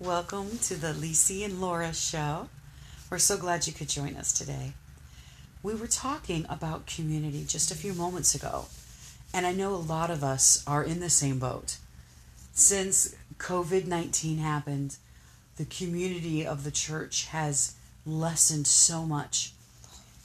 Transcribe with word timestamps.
Welcome 0.00 0.58
to 0.58 0.76
the 0.76 0.92
Lisi 0.92 1.44
and 1.44 1.60
Laura 1.60 1.92
show. 1.92 2.48
We're 3.10 3.18
so 3.18 3.36
glad 3.36 3.66
you 3.66 3.72
could 3.72 3.88
join 3.88 4.14
us 4.14 4.32
today. 4.32 4.74
We 5.60 5.74
were 5.74 5.88
talking 5.88 6.46
about 6.48 6.86
community 6.86 7.44
just 7.44 7.72
a 7.72 7.74
few 7.74 7.92
moments 7.94 8.32
ago, 8.32 8.66
and 9.34 9.44
I 9.44 9.52
know 9.52 9.74
a 9.74 9.74
lot 9.74 10.12
of 10.12 10.22
us 10.22 10.62
are 10.68 10.84
in 10.84 11.00
the 11.00 11.10
same 11.10 11.40
boat. 11.40 11.78
Since 12.52 13.16
COVID 13.38 13.86
19 13.86 14.38
happened, 14.38 14.98
the 15.56 15.64
community 15.64 16.46
of 16.46 16.62
the 16.62 16.70
church 16.70 17.24
has 17.26 17.74
lessened 18.06 18.68
so 18.68 19.04
much. 19.04 19.52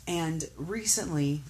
And 0.08 0.52
recently, 0.56 1.42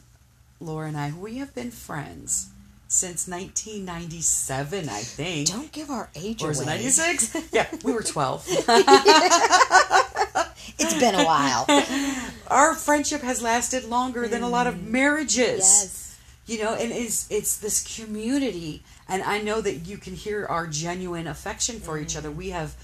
Laura 0.61 0.87
and 0.87 0.95
I, 0.95 1.11
we 1.11 1.39
have 1.39 1.53
been 1.53 1.71
friends 1.71 2.52
since 2.93 3.27
1997, 3.27 4.87
I 4.87 4.99
think. 4.99 5.47
Don't 5.49 5.71
give 5.71 5.89
our 5.89 6.09
age 6.15 6.43
or 6.43 6.49
was 6.49 6.59
it 6.59 6.63
away. 6.63 6.77
96? 6.77 7.37
yeah, 7.51 7.67
we 7.83 7.91
were 7.91 8.03
12. 8.03 8.47
It's 10.79 10.99
been 10.99 11.15
a 11.15 11.23
while. 11.23 11.65
Our 12.47 12.73
friendship 12.73 13.21
has 13.21 13.41
lasted 13.41 13.85
longer 13.85 14.27
than 14.27 14.41
a 14.43 14.49
lot 14.49 14.65
of 14.65 14.75
mm. 14.75 14.87
marriages. 14.87 15.59
yes. 15.59 16.19
You 16.45 16.63
know, 16.63 16.73
and 16.73 16.91
it's 16.91 17.29
it's 17.31 17.57
this 17.57 17.95
community 17.95 18.83
and 19.07 19.23
I 19.23 19.39
know 19.41 19.61
that 19.61 19.87
you 19.87 19.97
can 19.97 20.13
hear 20.13 20.45
our 20.45 20.67
genuine 20.67 21.27
affection 21.27 21.79
for 21.79 21.97
each 21.97 22.15
mm. 22.15 22.17
other. 22.17 22.31
We 22.31 22.49
have 22.49 22.75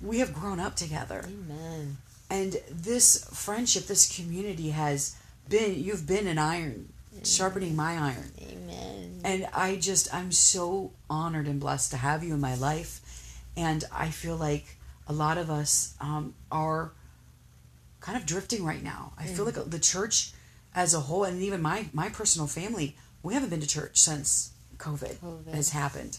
we 0.00 0.18
have 0.18 0.32
grown 0.32 0.60
up 0.60 0.76
together. 0.76 1.24
Amen. 1.24 1.96
And 2.30 2.56
this 2.70 3.24
friendship, 3.32 3.86
this 3.86 4.14
community 4.14 4.70
has 4.70 5.16
been 5.48 5.82
you've 5.82 6.06
been 6.06 6.26
an 6.26 6.38
iron 6.38 6.90
sharpening 7.22 7.76
my 7.76 7.92
iron. 7.94 8.32
Amen. 8.40 9.20
And 9.24 9.46
I 9.54 9.76
just, 9.76 10.12
I'm 10.12 10.32
so 10.32 10.92
honored 11.08 11.46
and 11.46 11.60
blessed 11.60 11.90
to 11.92 11.96
have 11.96 12.22
you 12.24 12.34
in 12.34 12.40
my 12.40 12.54
life. 12.54 13.00
And 13.56 13.84
I 13.92 14.08
feel 14.08 14.36
like 14.36 14.76
a 15.06 15.12
lot 15.12 15.38
of 15.38 15.50
us 15.50 15.94
um, 16.00 16.34
are 16.50 16.92
kind 18.00 18.18
of 18.18 18.26
drifting 18.26 18.64
right 18.64 18.82
now. 18.82 19.12
I 19.18 19.24
feel 19.24 19.44
like 19.44 19.54
the 19.54 19.78
church 19.78 20.32
as 20.74 20.92
a 20.92 21.00
whole, 21.00 21.24
and 21.24 21.40
even 21.40 21.62
my, 21.62 21.86
my 21.92 22.08
personal 22.08 22.46
family, 22.46 22.96
we 23.22 23.34
haven't 23.34 23.50
been 23.50 23.60
to 23.60 23.66
church 23.66 23.98
since 23.98 24.52
COVID, 24.76 25.14
COVID. 25.16 25.54
has 25.54 25.70
happened. 25.70 26.18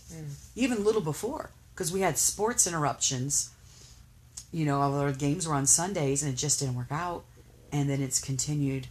Even 0.56 0.84
little 0.84 1.02
before, 1.02 1.52
because 1.74 1.92
we 1.92 2.02
had 2.02 2.18
sports 2.18 2.66
interruptions. 2.66 3.52
You 4.52 4.66
know, 4.66 4.80
all 4.80 4.98
our 4.98 5.12
games 5.12 5.48
were 5.48 5.54
on 5.54 5.66
Sundays 5.66 6.24
and 6.24 6.34
it 6.34 6.38
just 6.38 6.60
didn't 6.60 6.76
work 6.76 6.92
out. 6.92 7.26
And 7.72 7.90
then 7.90 8.02
it's 8.02 8.22
continued. 8.22 8.88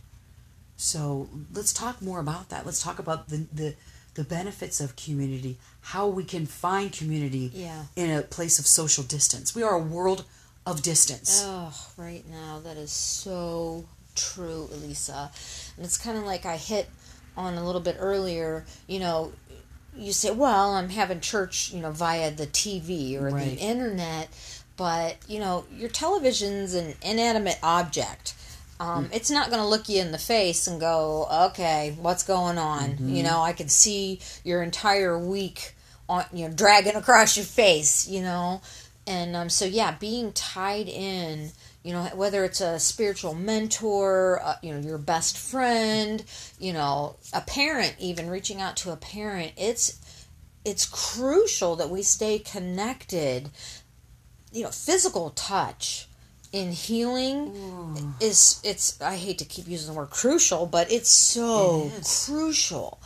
So 0.76 1.28
let's 1.52 1.72
talk 1.72 2.02
more 2.02 2.20
about 2.20 2.48
that. 2.50 2.66
Let's 2.66 2.82
talk 2.82 2.98
about 2.98 3.28
the 3.28 3.46
the, 3.52 3.74
the 4.14 4.24
benefits 4.24 4.80
of 4.80 4.96
community, 4.96 5.58
how 5.80 6.06
we 6.08 6.24
can 6.24 6.46
find 6.46 6.92
community 6.92 7.50
Yeah. 7.54 7.84
in 7.96 8.10
a 8.10 8.22
place 8.22 8.58
of 8.58 8.66
social 8.66 9.04
distance. 9.04 9.54
We 9.54 9.62
are 9.62 9.74
a 9.74 9.82
world 9.82 10.24
of 10.66 10.82
distance. 10.82 11.42
Oh, 11.44 11.72
right 11.96 12.24
now 12.28 12.60
that 12.64 12.76
is 12.76 12.90
so 12.92 13.84
true, 14.14 14.68
Elisa. 14.72 15.30
And 15.76 15.84
it's 15.84 15.98
kind 15.98 16.16
of 16.16 16.24
like 16.24 16.46
I 16.46 16.56
hit 16.56 16.88
on 17.36 17.54
a 17.54 17.64
little 17.64 17.80
bit 17.80 17.96
earlier. 17.98 18.64
You 18.86 19.00
know, 19.00 19.32
you 19.96 20.12
say, 20.12 20.30
"Well, 20.30 20.72
I'm 20.74 20.88
having 20.90 21.20
church, 21.20 21.70
you 21.72 21.80
know, 21.80 21.90
via 21.92 22.30
the 22.30 22.46
TV 22.46 23.16
or 23.16 23.30
Right. 23.30 23.44
the 23.56 23.56
internet," 23.58 24.28
but 24.76 25.16
you 25.28 25.38
know, 25.38 25.64
your 25.72 25.88
television's 25.88 26.74
an 26.74 26.94
inanimate 27.02 27.58
object. 27.62 28.34
Um, 28.80 29.08
It's 29.12 29.30
not 29.30 29.50
going 29.50 29.62
to 29.62 29.68
look 29.68 29.88
you 29.88 30.00
in 30.00 30.10
the 30.12 30.18
face 30.18 30.66
and 30.66 30.80
go, 30.80 31.28
"Okay, 31.50 31.96
what's 32.00 32.22
going 32.24 32.58
on?" 32.58 32.96
You 33.14 33.22
know, 33.22 33.40
I 33.40 33.52
can 33.52 33.68
see 33.68 34.20
your 34.42 34.62
entire 34.62 35.18
week 35.18 35.74
on, 36.08 36.24
you 36.32 36.48
know, 36.48 36.54
dragging 36.54 36.96
across 36.96 37.36
your 37.36 37.46
face. 37.46 38.08
You 38.08 38.22
know, 38.22 38.60
and 39.06 39.36
um, 39.36 39.48
so 39.48 39.64
yeah, 39.64 39.92
being 39.98 40.32
tied 40.32 40.88
in, 40.88 41.52
you 41.84 41.92
know, 41.92 42.04
whether 42.14 42.44
it's 42.44 42.60
a 42.60 42.78
spiritual 42.80 43.34
mentor, 43.34 44.40
uh, 44.42 44.56
you 44.62 44.72
know, 44.74 44.80
your 44.80 44.98
best 44.98 45.38
friend, 45.38 46.24
you 46.58 46.72
know, 46.72 47.16
a 47.32 47.42
parent, 47.42 47.94
even 47.98 48.28
reaching 48.28 48.60
out 48.60 48.76
to 48.78 48.90
a 48.90 48.96
parent, 48.96 49.52
it's 49.56 50.00
it's 50.64 50.86
crucial 50.86 51.76
that 51.76 51.90
we 51.90 52.02
stay 52.02 52.38
connected. 52.38 53.50
You 54.52 54.64
know, 54.64 54.70
physical 54.70 55.30
touch 55.30 56.08
in 56.54 56.70
healing 56.70 58.14
is 58.20 58.60
it's 58.62 59.00
I 59.00 59.16
hate 59.16 59.38
to 59.38 59.44
keep 59.44 59.66
using 59.66 59.92
the 59.92 59.98
word 59.98 60.10
crucial, 60.10 60.66
but 60.66 60.90
it's 60.90 61.10
so 61.10 61.90
It 61.96 62.08
crucial. 62.26 63.00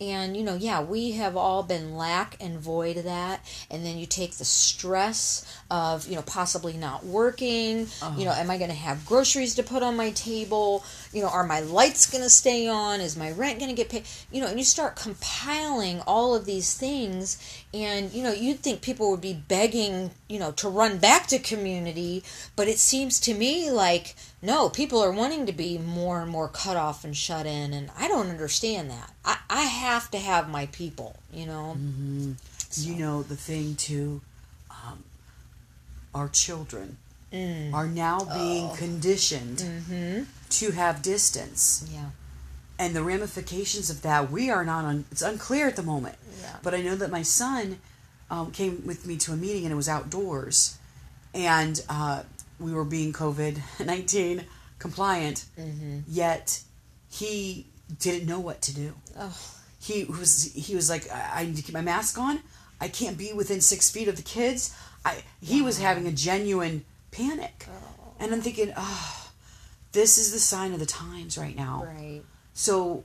And 0.00 0.36
you 0.36 0.44
know, 0.44 0.54
yeah, 0.54 0.80
we 0.80 1.12
have 1.12 1.36
all 1.36 1.64
been 1.64 1.96
lack 1.96 2.36
and 2.40 2.58
void 2.58 2.96
of 2.96 3.04
that. 3.04 3.44
And 3.68 3.84
then 3.84 3.98
you 3.98 4.06
take 4.06 4.34
the 4.34 4.44
stress 4.44 5.44
of, 5.70 6.06
you 6.06 6.14
know, 6.14 6.22
possibly 6.22 6.74
not 6.74 7.04
working. 7.04 7.80
You 7.80 7.86
uh-huh. 8.02 8.24
know, 8.24 8.32
am 8.32 8.50
I 8.50 8.58
going 8.58 8.70
to 8.70 8.76
have 8.76 9.04
groceries 9.06 9.56
to 9.56 9.64
put 9.64 9.82
on 9.82 9.96
my 9.96 10.10
table? 10.10 10.84
You 11.14 11.22
know, 11.22 11.28
are 11.28 11.44
my 11.46 11.60
lights 11.60 12.10
going 12.10 12.24
to 12.24 12.28
stay 12.28 12.66
on? 12.66 13.00
Is 13.00 13.16
my 13.16 13.30
rent 13.30 13.60
going 13.60 13.70
to 13.70 13.74
get 13.76 13.88
paid? 13.88 14.02
You 14.32 14.40
know, 14.40 14.48
and 14.48 14.58
you 14.58 14.64
start 14.64 14.96
compiling 14.96 16.00
all 16.08 16.34
of 16.34 16.44
these 16.44 16.74
things. 16.74 17.38
And, 17.72 18.12
you 18.12 18.22
know, 18.24 18.32
you'd 18.32 18.58
think 18.60 18.82
people 18.82 19.12
would 19.12 19.20
be 19.20 19.32
begging, 19.32 20.10
you 20.28 20.40
know, 20.40 20.50
to 20.52 20.68
run 20.68 20.98
back 20.98 21.28
to 21.28 21.38
community. 21.38 22.24
But 22.56 22.66
it 22.66 22.80
seems 22.80 23.20
to 23.20 23.34
me 23.34 23.70
like, 23.70 24.16
no, 24.42 24.68
people 24.68 25.00
are 25.00 25.12
wanting 25.12 25.46
to 25.46 25.52
be 25.52 25.78
more 25.78 26.20
and 26.20 26.30
more 26.30 26.48
cut 26.48 26.76
off 26.76 27.04
and 27.04 27.16
shut 27.16 27.46
in. 27.46 27.72
And 27.72 27.90
I 27.96 28.08
don't 28.08 28.28
understand 28.28 28.90
that. 28.90 29.12
I, 29.24 29.38
I 29.48 29.62
have 29.62 30.10
to 30.10 30.18
have 30.18 30.50
my 30.50 30.66
people, 30.66 31.14
you 31.32 31.46
know? 31.46 31.76
You 32.76 32.96
know, 32.96 33.22
the 33.22 33.36
thing 33.36 33.76
too, 33.76 34.20
um, 34.68 35.04
our 36.12 36.28
children 36.28 36.96
Mm. 37.32 37.74
are 37.74 37.88
now 37.88 38.20
being 38.20 38.66
Oh. 38.70 38.76
conditioned 38.78 39.58
Mm-hmm. 39.58 40.22
To 40.60 40.70
have 40.72 41.02
distance. 41.02 41.88
Yeah. 41.92 42.10
and 42.78 42.94
the 42.96 43.02
ramifications 43.04 43.88
of 43.90 44.02
that 44.02 44.30
we 44.30 44.50
are 44.50 44.64
not 44.64 44.84
on 44.84 45.04
it's 45.12 45.22
unclear 45.22 45.68
at 45.68 45.76
the 45.76 45.82
moment. 45.82 46.16
Yeah. 46.42 46.56
but 46.62 46.74
i 46.74 46.80
know 46.82 46.96
that 46.96 47.10
my 47.10 47.22
son 47.22 47.78
um, 48.30 48.50
came 48.50 48.82
with 48.86 49.06
me 49.06 49.16
to 49.18 49.32
a 49.32 49.36
meeting 49.36 49.64
and 49.64 49.72
it 49.72 49.76
was 49.76 49.88
outdoors. 49.88 50.78
And 51.34 51.80
uh, 51.88 52.22
we 52.58 52.72
were 52.72 52.84
being 52.84 53.12
covid-19 53.12 54.44
compliant 54.78 55.44
Mm-hmm. 55.58 56.00
yet 56.08 56.60
he 57.10 57.66
didn't 58.00 58.26
know 58.28 58.40
what 58.40 58.60
to 58.62 58.74
do. 58.74 58.94
Oh, 59.18 59.36
he 59.80 60.04
was 60.04 60.52
he 60.54 60.74
was 60.74 60.88
like 60.90 61.10
I, 61.12 61.40
I 61.40 61.44
need 61.46 61.56
to 61.56 61.62
keep 61.62 61.74
my 61.74 61.80
mask 61.82 62.18
on. 62.18 62.40
I 62.80 62.88
can't 62.88 63.16
be 63.16 63.32
within 63.32 63.60
six 63.60 63.90
feet 63.90 64.08
of 64.08 64.16
the 64.16 64.22
kids. 64.22 64.74
I 65.04 65.22
he 65.40 65.62
was 65.62 65.78
having 65.78 66.06
a 66.06 66.12
genuine 66.12 66.84
panic. 67.12 67.66
And 68.18 68.32
i'm 68.32 68.40
thinking 68.40 68.72
oh 68.76 69.23
this 69.94 70.18
is 70.18 70.30
the 70.30 70.38
sign 70.38 70.72
of 70.74 70.78
the 70.78 70.86
times 70.86 71.38
right 71.38 71.56
now 71.56 71.84
right. 71.86 72.22
so 72.52 73.02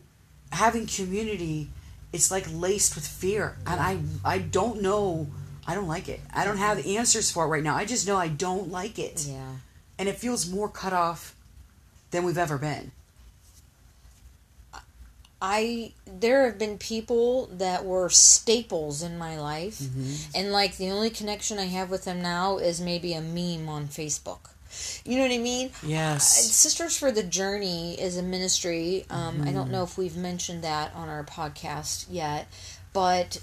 having 0.51 0.87
community, 0.87 1.69
it's 2.11 2.31
like 2.31 2.45
laced 2.51 2.95
with 2.95 3.07
fear, 3.07 3.57
and 3.65 3.79
I 3.79 3.99
I 4.25 4.39
don't 4.39 4.81
know. 4.81 5.27
I 5.67 5.75
don't 5.75 5.87
like 5.87 6.09
it. 6.09 6.19
I 6.33 6.43
don't 6.45 6.57
have 6.57 6.85
answers 6.85 7.29
for 7.29 7.45
it 7.45 7.47
right 7.49 7.63
now. 7.63 7.75
I 7.75 7.85
just 7.85 8.07
know 8.07 8.17
I 8.17 8.27
don't 8.27 8.71
like 8.71 8.97
it, 8.97 9.25
Yeah. 9.27 9.57
and 9.97 10.09
it 10.09 10.17
feels 10.17 10.49
more 10.49 10.67
cut 10.69 10.93
off 10.93 11.35
than 12.11 12.23
we've 12.23 12.37
ever 12.37 12.57
been. 12.57 12.91
I 15.41 15.93
there 16.05 16.45
have 16.45 16.57
been 16.57 16.77
people 16.77 17.45
that 17.53 17.85
were 17.85 18.09
staples 18.09 19.01
in 19.01 19.17
my 19.17 19.39
life, 19.39 19.79
mm-hmm. 19.79 20.35
and 20.35 20.51
like 20.51 20.77
the 20.77 20.89
only 20.89 21.09
connection 21.09 21.59
I 21.59 21.65
have 21.65 21.89
with 21.89 22.03
them 22.05 22.21
now 22.21 22.57
is 22.57 22.81
maybe 22.81 23.13
a 23.13 23.21
meme 23.21 23.69
on 23.69 23.87
Facebook. 23.87 24.49
You 25.05 25.17
know 25.17 25.23
what 25.23 25.31
I 25.31 25.37
mean? 25.37 25.71
Yes. 25.83 26.51
Sisters 26.53 26.97
for 26.97 27.11
the 27.11 27.23
Journey 27.23 27.99
is 27.99 28.17
a 28.17 28.23
ministry. 28.23 29.05
Um, 29.09 29.43
I 29.45 29.51
don't 29.51 29.71
know 29.71 29.83
if 29.83 29.97
we've 29.97 30.17
mentioned 30.17 30.63
that 30.63 30.93
on 30.95 31.09
our 31.09 31.23
podcast 31.23 32.05
yet, 32.09 32.47
but 32.93 33.41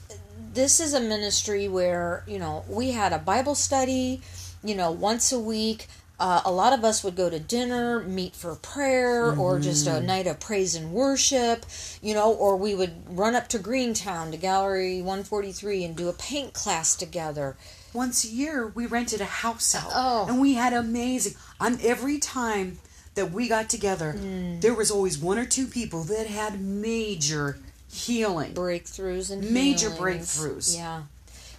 this 0.52 0.80
is 0.80 0.94
a 0.94 1.00
ministry 1.00 1.68
where, 1.68 2.24
you 2.26 2.38
know, 2.38 2.64
we 2.68 2.92
had 2.92 3.12
a 3.12 3.18
Bible 3.18 3.54
study, 3.54 4.20
you 4.62 4.74
know, 4.74 4.90
once 4.90 5.32
a 5.32 5.38
week. 5.38 5.88
Uh, 6.18 6.40
a 6.46 6.50
lot 6.50 6.72
of 6.72 6.82
us 6.82 7.04
would 7.04 7.14
go 7.14 7.28
to 7.28 7.38
dinner, 7.38 8.00
meet 8.00 8.34
for 8.34 8.54
prayer, 8.54 9.38
or 9.38 9.58
just 9.60 9.86
a 9.86 10.00
night 10.00 10.26
of 10.26 10.40
praise 10.40 10.74
and 10.74 10.90
worship, 10.92 11.66
you 12.00 12.14
know, 12.14 12.32
or 12.32 12.56
we 12.56 12.74
would 12.74 12.94
run 13.06 13.34
up 13.34 13.48
to 13.48 13.58
Greentown 13.58 14.30
to 14.30 14.38
Gallery 14.38 15.02
143 15.02 15.84
and 15.84 15.94
do 15.94 16.08
a 16.08 16.14
paint 16.14 16.54
class 16.54 16.96
together. 16.96 17.54
Once 17.96 18.24
a 18.24 18.28
year, 18.28 18.66
we 18.74 18.84
rented 18.86 19.20
a 19.20 19.24
house 19.24 19.74
out, 19.74 19.90
Oh. 19.94 20.26
and 20.28 20.38
we 20.40 20.52
had 20.54 20.72
amazing. 20.72 21.34
On 21.58 21.78
every 21.82 22.18
time 22.18 22.78
that 23.14 23.32
we 23.32 23.48
got 23.48 23.70
together, 23.70 24.14
mm. 24.18 24.60
there 24.60 24.74
was 24.74 24.90
always 24.90 25.16
one 25.18 25.38
or 25.38 25.46
two 25.46 25.66
people 25.66 26.02
that 26.04 26.26
had 26.26 26.60
major 26.60 27.58
healing. 27.90 28.52
breakthroughs 28.54 29.30
and 29.30 29.50
Major 29.50 29.90
healings. 29.90 30.36
breakthroughs. 30.38 30.76
Yeah, 30.76 31.02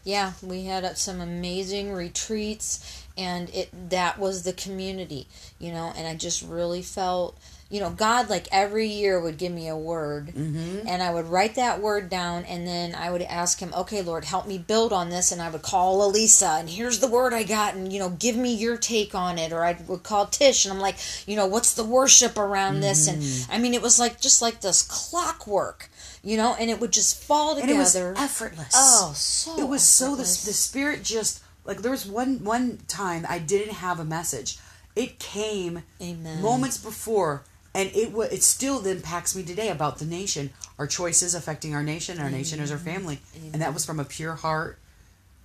yeah. 0.04 0.34
We 0.44 0.66
had 0.66 0.98
some 0.98 1.20
amazing 1.20 1.92
retreats, 1.92 3.04
and 3.18 3.50
it 3.50 3.70
that 3.90 4.20
was 4.20 4.44
the 4.44 4.54
community 4.54 5.26
you 5.58 5.72
know 5.72 5.92
and 5.98 6.08
i 6.08 6.14
just 6.14 6.44
really 6.44 6.84
felt 6.84 7.36
you 7.70 7.80
know 7.82 7.90
god 7.90 8.30
like 8.30 8.48
every 8.52 8.88
year 8.88 9.20
would 9.20 9.38
give 9.38 9.52
me 9.52 9.68
a 9.68 9.76
word 9.78 10.28
Mm-hmm. 10.28 10.88
and 10.88 11.04
i 11.04 11.14
would 11.14 11.26
write 11.28 11.56
that 11.56 11.82
word 11.82 12.10
down 12.10 12.44
and 12.46 12.66
then 12.66 12.96
i 12.96 13.10
would 13.12 13.22
ask 13.24 13.60
him 13.60 13.74
okay 13.76 14.02
lord 14.02 14.24
help 14.26 14.48
me 14.48 14.58
build 14.58 14.94
on 14.94 15.10
this 15.10 15.32
and 15.32 15.42
i 15.42 15.50
would 15.50 15.62
call 15.62 16.04
elisa 16.08 16.56
and 16.60 16.70
here's 16.70 17.00
the 17.00 17.08
word 17.08 17.34
i 17.34 17.44
got 17.44 17.76
and 17.76 17.92
you 17.92 18.00
know 18.00 18.10
give 18.12 18.36
me 18.38 18.54
your 18.54 18.78
take 18.78 19.14
on 19.14 19.38
it 19.38 19.52
or 19.52 19.64
i 19.66 19.78
would 19.88 20.04
call 20.04 20.26
tish 20.28 20.64
and 20.66 20.74
i'm 20.74 20.80
like 20.80 20.96
you 21.28 21.36
know 21.36 21.46
what's 21.46 21.74
the 21.74 21.84
worship 21.84 22.38
around 22.38 22.80
this 22.80 23.08
and 23.08 23.22
Mm-hmm. 23.22 23.52
i 23.52 23.58
mean 23.58 23.74
it 23.74 23.82
was 23.82 24.00
like 24.00 24.22
just 24.22 24.42
like 24.42 24.62
this 24.62 24.82
clockwork 24.84 25.90
you 26.24 26.38
know 26.38 26.56
and 26.60 26.70
it 26.70 26.80
would 26.80 26.92
just 26.92 27.22
fall 27.24 27.58
and 27.58 27.70
it 27.70 27.76
was 27.78 27.94
together 27.94 28.14
effortless. 28.18 28.72
oh 28.76 29.12
so 29.16 29.58
it 29.60 29.68
was 29.68 29.84
so 29.84 30.12
the, 30.12 30.18
the 30.22 30.26
spirit 30.26 31.04
just 31.04 31.42
like 31.66 31.82
there 31.82 31.92
was 31.92 32.06
one 32.06 32.44
one 32.46 32.80
time 32.88 33.26
I 33.28 33.40
didn't 33.40 33.74
have 33.74 34.00
a 34.00 34.06
message. 34.06 34.58
It 34.96 35.20
came 35.20 35.84
Amen. 36.02 36.42
moments 36.42 36.78
before, 36.78 37.44
and 37.78 37.96
it 37.96 38.12
wa 38.12 38.24
it 38.24 38.42
still 38.44 38.86
impacts 38.86 39.36
me 39.36 39.44
today 39.44 39.70
about 39.70 40.00
the 40.00 40.06
nation, 40.06 40.50
our 40.80 40.88
choices 40.88 41.36
affecting 41.36 41.76
our 41.76 41.84
nation, 41.84 42.20
our 42.20 42.30
nation 42.30 42.60
as 42.60 42.72
our 42.72 42.78
family, 42.80 43.20
and 43.54 43.62
that 43.62 43.74
was 43.74 43.86
from 43.86 44.00
a 44.00 44.04
pure 44.04 44.34
heart, 44.34 44.80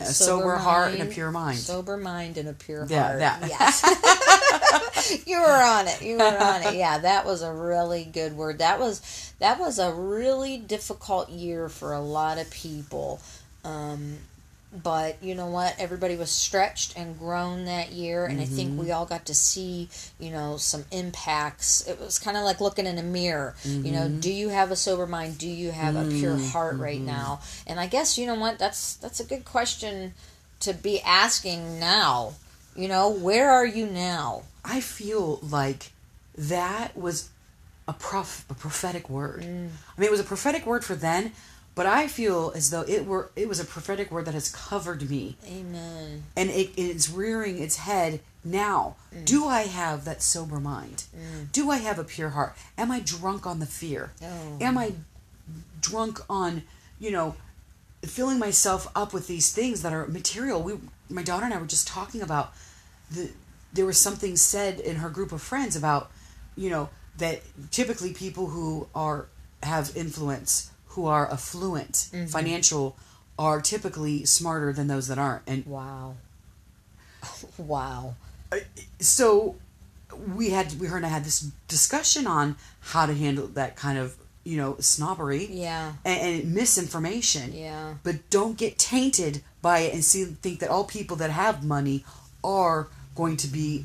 a 0.01 0.07
sober, 0.07 0.57
heart, 0.57 0.95
and 0.95 1.03
a 1.03 1.07
pure 1.07 1.31
mind. 1.31 1.59
Sober 1.59 1.97
mind 1.99 2.39
and 2.39 2.49
a 2.49 2.55
pure 2.55 2.87
Yeah, 2.89 3.07
heart. 3.07 3.19
that. 3.19 3.49
Yes. 3.49 5.23
you 5.27 5.39
were 5.41 5.63
on 5.63 5.87
it. 5.89 6.01
You 6.03 6.17
were 6.17 6.39
on 6.39 6.63
it. 6.63 6.75
Yeah, 6.75 6.99
that 6.99 7.27
was 7.27 7.43
a 7.43 7.53
really 7.53 8.05
good 8.05 8.33
word. 8.35 8.59
That 8.59 8.81
was 8.81 9.35
that 9.39 9.61
was 9.61 9.79
a 9.79 9.93
really 9.93 10.57
difficult 10.57 11.29
year 11.29 11.69
for 11.69 11.93
a 11.93 12.01
lot 12.01 12.39
of 12.39 12.51
people. 12.51 13.21
Um, 13.65 14.17
but 14.73 15.23
you 15.23 15.35
know 15.35 15.47
what? 15.49 15.75
Everybody 15.79 16.17
was 16.17 16.31
stretched 16.31 16.97
and 16.97 17.19
grown 17.19 17.67
that 17.67 17.93
year, 17.93 18.25
and 18.27 18.41
I 18.41 18.45
Mm-hmm. 18.45 18.55
think 18.57 18.79
we 18.79 18.91
all 18.91 19.05
got 19.07 19.27
to 19.27 19.35
see, 19.35 19.89
you 20.19 20.31
know, 20.31 20.57
some 20.57 20.85
impacts. 20.91 21.87
It 21.87 22.01
was 22.01 22.19
kind 22.19 22.37
of 22.37 22.45
like 22.45 22.61
looking 22.61 22.87
in 22.87 22.97
a 22.99 23.03
mirror. 23.03 23.55
You 23.65 23.93
know, 23.93 24.07
Mm-hmm. 24.09 24.21
do 24.21 24.33
you 24.33 24.49
have 24.49 24.71
a 24.71 24.77
sober 24.77 25.07
mind? 25.07 25.39
Do 25.39 25.49
you 25.49 25.73
have 25.73 25.95
a 25.97 26.05
pure 26.19 26.37
heart 26.37 26.79
right 26.79 27.01
now? 27.01 27.41
And 27.67 27.79
I 27.79 27.87
guess 27.87 28.17
you 28.17 28.27
know 28.27 28.35
what? 28.37 28.59
That's 28.59 28.95
that's 28.97 29.21
a 29.21 29.25
good 29.25 29.45
question 29.45 30.15
to 30.61 30.73
be 30.73 31.01
asking 31.03 31.79
now. 31.79 32.35
You 32.75 32.89
know, 32.89 33.11
where 33.11 33.51
are 33.51 33.67
you 33.67 33.87
now? 33.87 34.45
I 34.65 34.81
feel 34.81 35.39
like 35.43 35.91
that 36.39 36.97
was 36.97 37.29
a 37.87 37.93
prof 37.93 38.47
a 38.49 38.55
prophetic 38.55 39.11
word. 39.11 39.43
I 39.43 39.47
mean, 40.01 40.07
it 40.09 40.11
was 40.11 40.21
a 40.21 40.25
prophetic 40.25 40.65
word 40.65 40.85
for 40.85 40.95
then, 40.95 41.33
but 41.75 41.87
I 41.87 42.07
feel 42.07 42.53
as 42.55 42.71
though 42.71 42.83
it 42.83 43.07
were 43.07 43.31
it 43.35 43.49
was 43.49 43.59
a 43.59 43.65
prophetic 43.65 44.11
word 44.11 44.27
that 44.27 44.35
has 44.35 44.51
covered 44.51 45.09
me, 45.09 45.37
Amen. 45.47 46.25
and 46.37 46.51
it 46.51 46.71
is 46.79 47.11
rearing 47.11 47.59
its 47.59 47.79
head 47.79 48.21
now. 48.45 48.97
Mm. 49.15 49.25
Do 49.25 49.47
I 49.47 49.63
have 49.63 50.05
that 50.05 50.23
sober 50.23 50.61
mind? 50.61 51.05
Mm. 51.17 51.51
Do 51.53 51.71
I 51.71 51.79
have 51.79 51.99
a 51.99 52.05
pure 52.05 52.31
heart? 52.31 52.57
Am 52.77 52.91
I 52.91 53.01
drunk 53.01 53.47
on 53.47 53.59
the 53.59 53.67
fear? 53.67 54.13
Oh. 54.23 54.59
Am 54.61 54.77
I 54.77 54.93
drunk 55.81 56.21
on 56.29 56.63
you 57.01 57.11
know 57.11 57.37
filling 58.03 58.39
myself 58.39 58.91
up 58.95 59.15
with 59.15 59.27
these 59.27 59.53
things 59.53 59.83
that 59.83 59.93
are 59.93 60.07
material? 60.07 60.63
We, 60.63 60.75
my 61.09 61.23
daughter 61.23 61.45
and 61.47 61.55
I 61.55 61.59
were 61.59 61.67
just 61.67 61.89
talking 61.89 62.21
about 62.21 62.53
the 63.11 63.31
there 63.73 63.87
was 63.87 63.97
something 63.99 64.37
said 64.37 64.79
in 64.79 64.97
her 64.97 65.09
group 65.09 65.33
of 65.33 65.41
friends 65.41 65.75
about 65.75 66.11
you 66.55 66.69
know 66.69 66.91
that 67.17 67.41
typically 67.71 68.13
people 68.13 68.49
who 68.49 68.89
are 68.95 69.27
have 69.63 69.97
influence 69.97 70.71
who 70.93 71.07
are 71.07 71.31
affluent 71.31 71.93
mm-hmm. 72.13 72.27
financial 72.27 72.97
are 73.39 73.61
typically 73.61 74.25
smarter 74.25 74.73
than 74.73 74.87
those 74.89 75.09
that 75.09 75.19
aren't 75.19 75.43
and 75.47 75.65
Wow. 75.67 76.15
wow. 77.59 78.15
so 79.01 79.57
we 80.37 80.51
had 80.51 80.79
we 80.79 80.87
her 80.89 80.97
and 80.97 81.07
I 81.07 81.09
had 81.09 81.25
this 81.25 81.41
discussion 81.69 82.27
on 82.27 82.57
how 82.81 83.07
to 83.07 83.15
handle 83.15 83.47
that 83.49 83.77
kind 83.77 83.99
of 83.99 84.17
you 84.45 84.57
know 84.57 84.77
snobbery 84.81 85.47
Yeah. 85.51 85.93
and, 86.05 86.21
and 86.43 86.55
misinformation 86.55 87.53
Yeah. 87.55 87.95
but 88.03 88.29
don't 88.31 88.57
get 88.59 88.77
tainted 88.79 89.43
by 89.63 89.81
it 89.81 89.95
and 89.95 90.05
see 90.05 90.25
think 90.25 90.59
that 90.61 90.69
all 90.69 90.85
people 90.85 91.17
that 91.19 91.31
have 91.31 91.65
money 91.65 92.05
are 92.45 92.89
going 93.15 93.37
to 93.39 93.47
be 93.47 93.85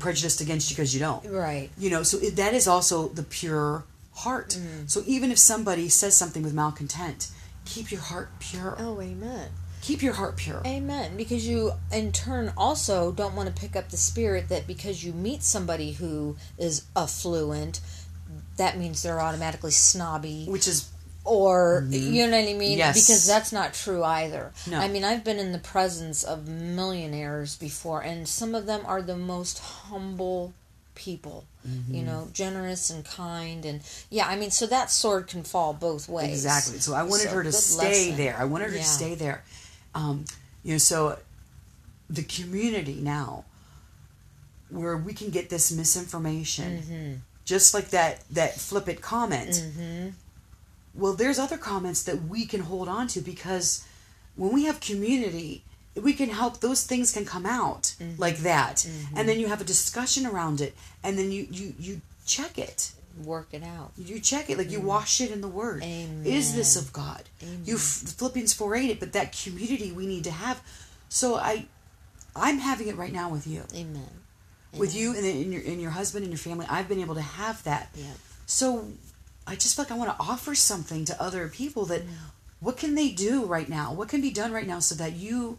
prejudiced 0.00 0.40
against 0.40 0.68
you 0.70 0.76
because 0.76 0.92
you 0.92 1.00
don't 1.00 1.24
Right. 1.30 1.70
you 1.78 1.88
know 1.88 2.02
so 2.02 2.18
it, 2.18 2.36
that 2.36 2.52
is 2.52 2.66
also 2.66 3.08
the 3.08 3.22
pure 3.22 3.84
heart 4.14 4.50
mm. 4.60 4.88
so 4.90 5.02
even 5.06 5.30
if 5.30 5.38
somebody 5.38 5.88
says 5.88 6.16
something 6.16 6.42
with 6.42 6.52
malcontent 6.54 7.30
keep 7.64 7.90
your 7.90 8.00
heart 8.00 8.28
pure 8.38 8.76
Oh, 8.78 9.00
amen. 9.00 9.48
keep 9.80 10.02
your 10.02 10.14
heart 10.14 10.36
pure 10.36 10.62
Amen. 10.66 11.16
Because 11.16 11.46
you, 11.46 11.72
in 11.92 12.12
turn, 12.12 12.52
also 12.56 13.10
don't 13.12 13.34
want 13.34 13.54
to 13.54 13.60
pick 13.60 13.74
up 13.76 13.90
the 13.90 13.96
spirit 13.96 14.48
that 14.48 14.66
because 14.66 15.04
you 15.04 15.12
meet 15.12 15.42
somebody 15.42 15.92
who 15.92 16.36
is 16.58 16.84
affluent, 16.96 17.80
that 18.56 18.78
means 18.78 19.02
they're 19.02 19.20
automatically 19.20 19.70
snobby. 19.72 20.46
which 20.48 20.68
is 20.68 20.88
Or, 21.24 21.82
mm-hmm. 21.82 22.12
you 22.12 22.26
know 22.26 22.38
what 22.40 22.48
I 22.48 22.54
mean? 22.54 22.78
Yes. 22.78 22.94
Because 23.06 23.26
that's 23.26 23.52
not 23.52 23.74
true 23.74 24.02
either. 24.04 24.52
No. 24.68 24.78
I 24.78 24.88
mean, 24.88 25.04
I've 25.04 25.24
been 25.24 25.38
in 25.38 25.52
the 25.52 25.58
presence 25.58 26.24
of 26.24 26.48
millionaires 26.48 27.56
before, 27.56 28.02
and 28.02 28.28
some 28.28 28.54
of 28.54 28.66
them 28.66 28.82
are 28.86 29.02
the 29.02 29.16
most 29.16 29.58
humble 29.60 30.52
people. 30.94 31.44
Mm-hmm. 31.66 31.94
You 31.94 32.02
know, 32.02 32.28
generous 32.32 32.90
and 32.90 33.04
kind, 33.04 33.64
and 33.64 33.80
yeah, 34.10 34.26
I 34.26 34.34
mean, 34.36 34.50
so 34.50 34.66
that 34.66 34.90
sword 34.90 35.28
can 35.28 35.42
fall 35.44 35.72
both 35.72 36.08
ways. 36.08 36.30
Exactly. 36.32 36.78
So 36.80 36.92
I 36.94 37.02
wanted 37.04 37.28
So, 37.28 37.34
her 37.36 37.42
to 37.44 37.52
stay 37.52 37.86
lesson. 38.10 38.16
there. 38.16 38.36
I 38.36 38.44
wanted 38.44 38.70
her 38.70 38.76
Yeah. 38.76 38.82
to 38.82 38.88
stay 38.88 39.14
there. 39.14 39.44
Um, 39.94 40.24
you 40.64 40.72
know, 40.72 40.78
so 40.78 41.18
the 42.10 42.22
community 42.24 42.98
now, 43.00 43.44
where 44.70 44.96
we 44.96 45.12
can 45.12 45.30
get 45.30 45.50
this 45.50 45.70
misinformation, 45.70 46.78
Mm-hmm. 46.82 47.12
just 47.44 47.74
like 47.74 47.90
that 47.90 48.22
that 48.30 48.58
flippant 48.58 49.00
comment. 49.00 49.50
Mm-hmm. 49.50 50.08
Well, 50.94 51.14
there's 51.14 51.38
other 51.38 51.58
comments 51.58 52.02
that 52.04 52.24
we 52.24 52.44
can 52.44 52.60
hold 52.60 52.88
on 52.88 53.06
to 53.08 53.20
because 53.20 53.84
when 54.36 54.52
we 54.52 54.64
have 54.64 54.80
community, 54.80 55.62
we 55.94 56.12
can 56.14 56.30
help 56.30 56.60
those 56.60 56.84
things 56.84 57.12
can 57.12 57.24
come 57.24 57.46
out 57.46 57.94
Mm-hmm. 57.98 58.20
like 58.20 58.38
that, 58.38 58.76
mm-hmm. 58.76 59.16
and 59.16 59.28
then 59.28 59.38
you 59.38 59.48
have 59.48 59.60
a 59.60 59.64
discussion 59.64 60.26
around 60.26 60.60
it, 60.60 60.74
and 61.04 61.18
then 61.18 61.30
you 61.30 61.46
you 61.50 61.74
you 61.78 62.00
check 62.26 62.58
it. 62.58 62.92
Work 63.24 63.48
it 63.52 63.62
out. 63.62 63.92
You 63.98 64.18
check 64.20 64.48
it, 64.48 64.56
like 64.56 64.70
you 64.70 64.80
mm. 64.80 64.84
wash 64.84 65.20
it 65.20 65.30
in 65.30 65.42
the 65.42 65.48
Word. 65.48 65.82
Amen. 65.82 66.22
Is 66.24 66.54
this 66.54 66.76
of 66.76 66.92
God? 66.94 67.24
You 67.64 67.76
Philippians 67.76 68.54
four 68.54 68.74
eight 68.74 68.90
it, 68.90 69.00
but 69.00 69.12
that 69.12 69.36
community 69.36 69.92
we 69.92 70.06
need 70.06 70.24
to 70.24 70.30
have. 70.30 70.62
So 71.10 71.36
I, 71.36 71.66
I'm 72.34 72.58
having 72.58 72.88
it 72.88 72.96
right 72.96 73.12
now 73.12 73.28
with 73.28 73.46
you, 73.46 73.64
Amen. 73.74 74.08
with 74.78 74.96
you 74.96 75.14
and 75.14 75.26
in 75.26 75.52
your 75.52 75.60
in 75.60 75.78
your 75.78 75.90
husband 75.90 76.24
and 76.24 76.32
your 76.32 76.38
family. 76.38 76.66
I've 76.70 76.88
been 76.88 77.00
able 77.00 77.16
to 77.16 77.20
have 77.20 77.62
that. 77.64 77.90
Yeah. 77.94 78.06
So 78.46 78.88
I 79.46 79.56
just 79.56 79.76
feel 79.76 79.84
like 79.84 79.92
I 79.92 79.96
want 79.96 80.16
to 80.16 80.24
offer 80.24 80.54
something 80.54 81.04
to 81.04 81.22
other 81.22 81.48
people 81.48 81.84
that 81.86 82.02
mm. 82.02 82.10
what 82.60 82.78
can 82.78 82.94
they 82.94 83.10
do 83.10 83.44
right 83.44 83.68
now? 83.68 83.92
What 83.92 84.08
can 84.08 84.22
be 84.22 84.30
done 84.30 84.52
right 84.52 84.66
now 84.66 84.78
so 84.78 84.94
that 84.94 85.12
you 85.16 85.58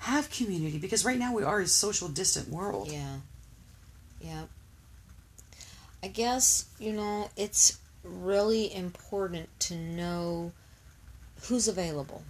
have 0.00 0.30
community? 0.30 0.78
Because 0.78 1.04
right 1.04 1.18
now 1.18 1.34
we 1.34 1.42
are 1.42 1.60
a 1.60 1.66
social 1.66 2.08
distant 2.08 2.48
world. 2.48 2.90
Yeah. 2.90 3.16
Yeah. 4.20 4.42
I 6.02 6.08
guess, 6.08 6.66
you 6.78 6.92
know, 6.92 7.30
it's 7.36 7.78
really 8.02 8.74
important 8.74 9.48
to 9.60 9.76
know 9.76 10.52
who's 11.42 11.68
available. 11.68 12.22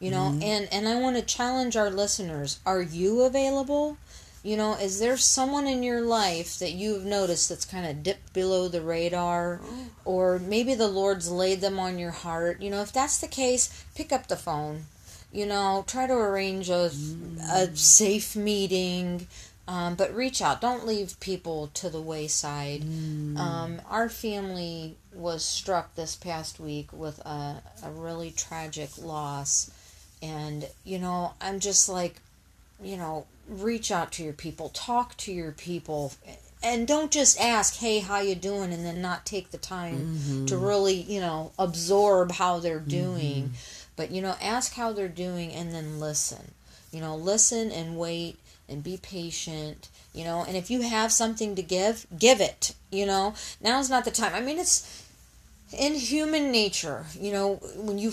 You 0.00 0.10
know, 0.10 0.32
mm-hmm. 0.32 0.42
and 0.42 0.68
and 0.72 0.88
I 0.88 1.00
want 1.00 1.16
to 1.16 1.22
challenge 1.22 1.76
our 1.76 1.88
listeners. 1.88 2.58
Are 2.66 2.82
you 2.82 3.22
available? 3.22 3.96
You 4.42 4.56
know, 4.56 4.74
is 4.74 4.98
there 4.98 5.16
someone 5.16 5.66
in 5.66 5.82
your 5.82 6.02
life 6.02 6.58
that 6.58 6.72
you've 6.72 7.04
noticed 7.04 7.48
that's 7.48 7.64
kind 7.64 7.86
of 7.86 8.02
dipped 8.02 8.34
below 8.34 8.68
the 8.68 8.82
radar 8.82 9.60
oh. 9.64 9.86
or 10.04 10.38
maybe 10.38 10.74
the 10.74 10.88
Lord's 10.88 11.30
laid 11.30 11.62
them 11.62 11.78
on 11.78 11.98
your 11.98 12.10
heart? 12.10 12.60
You 12.60 12.70
know, 12.70 12.82
if 12.82 12.92
that's 12.92 13.18
the 13.18 13.28
case, 13.28 13.84
pick 13.94 14.12
up 14.12 14.26
the 14.26 14.36
phone. 14.36 14.86
You 15.34 15.46
know, 15.46 15.84
try 15.86 16.06
to 16.06 16.14
arrange 16.14 16.70
a 16.70 16.90
a 17.52 17.76
safe 17.76 18.36
meeting. 18.36 19.26
Um, 19.66 19.94
but 19.94 20.14
reach 20.14 20.42
out. 20.42 20.60
Don't 20.60 20.86
leave 20.86 21.18
people 21.20 21.70
to 21.72 21.88
the 21.88 22.00
wayside. 22.00 22.82
Um, 23.38 23.80
our 23.88 24.10
family 24.10 24.96
was 25.14 25.42
struck 25.42 25.94
this 25.94 26.16
past 26.16 26.60
week 26.60 26.92
with 26.92 27.18
a, 27.20 27.62
a 27.82 27.90
really 27.90 28.30
tragic 28.30 28.90
loss. 28.98 29.70
And, 30.22 30.68
you 30.84 30.98
know, 30.98 31.32
I'm 31.40 31.60
just 31.60 31.88
like, 31.88 32.16
you 32.82 32.98
know, 32.98 33.24
reach 33.48 33.90
out 33.90 34.12
to 34.12 34.22
your 34.22 34.34
people, 34.34 34.68
talk 34.68 35.16
to 35.18 35.32
your 35.32 35.52
people, 35.52 36.12
and 36.62 36.86
don't 36.86 37.10
just 37.10 37.40
ask, 37.40 37.76
"Hey, 37.76 38.00
how 38.00 38.20
you 38.20 38.34
doing?" 38.34 38.72
and 38.72 38.84
then 38.84 39.00
not 39.00 39.24
take 39.26 39.50
the 39.50 39.58
time 39.58 40.44
to 40.46 40.56
really, 40.56 40.94
you 40.94 41.20
know, 41.20 41.52
absorb 41.58 42.32
how 42.32 42.58
they're 42.58 42.80
doing. 42.80 43.52
But 43.96 44.10
you 44.10 44.20
know, 44.20 44.34
ask 44.40 44.74
how 44.74 44.92
they're 44.92 45.08
doing 45.08 45.52
and 45.52 45.72
then 45.72 46.00
listen. 46.00 46.52
You 46.90 47.00
know, 47.00 47.16
listen 47.16 47.70
and 47.72 47.96
wait 47.96 48.38
and 48.68 48.82
be 48.82 48.96
patient. 48.96 49.88
You 50.12 50.24
know, 50.24 50.44
and 50.46 50.56
if 50.56 50.70
you 50.70 50.82
have 50.82 51.12
something 51.12 51.54
to 51.56 51.62
give, 51.62 52.06
give 52.18 52.40
it. 52.40 52.74
You 52.90 53.06
know, 53.06 53.34
now's 53.60 53.90
not 53.90 54.04
the 54.04 54.10
time. 54.10 54.34
I 54.34 54.40
mean, 54.40 54.58
it's 54.58 55.04
in 55.76 55.94
human 55.94 56.50
nature. 56.52 57.06
You 57.18 57.32
know, 57.32 57.54
when 57.76 57.98
you 57.98 58.12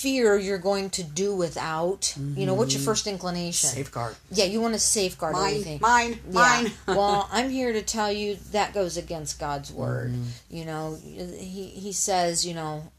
fear 0.00 0.38
you're 0.38 0.58
going 0.58 0.88
to 0.90 1.02
do 1.02 1.34
without. 1.34 2.14
You 2.16 2.46
know, 2.46 2.54
what's 2.54 2.72
your 2.72 2.80
mm-hmm. 2.80 2.90
first 2.90 3.06
inclination? 3.06 3.68
Safeguard. 3.68 4.16
Yeah, 4.30 4.46
you 4.46 4.60
want 4.60 4.74
to 4.74 4.80
safeguard 4.80 5.34
Mine, 5.34 5.50
everything. 5.50 5.80
mine, 5.80 6.18
mine. 6.30 6.64
Yeah. 6.66 6.72
well, 6.96 7.28
I'm 7.30 7.50
here 7.50 7.72
to 7.72 7.82
tell 7.82 8.10
you 8.10 8.36
that 8.52 8.72
goes 8.72 8.96
against 8.96 9.38
God's 9.38 9.70
word. 9.70 10.12
Mm-hmm. 10.12 10.56
You 10.56 10.64
know, 10.64 10.98
he 11.04 11.66
he 11.66 11.92
says, 11.92 12.46
you 12.46 12.54
know, 12.54 12.90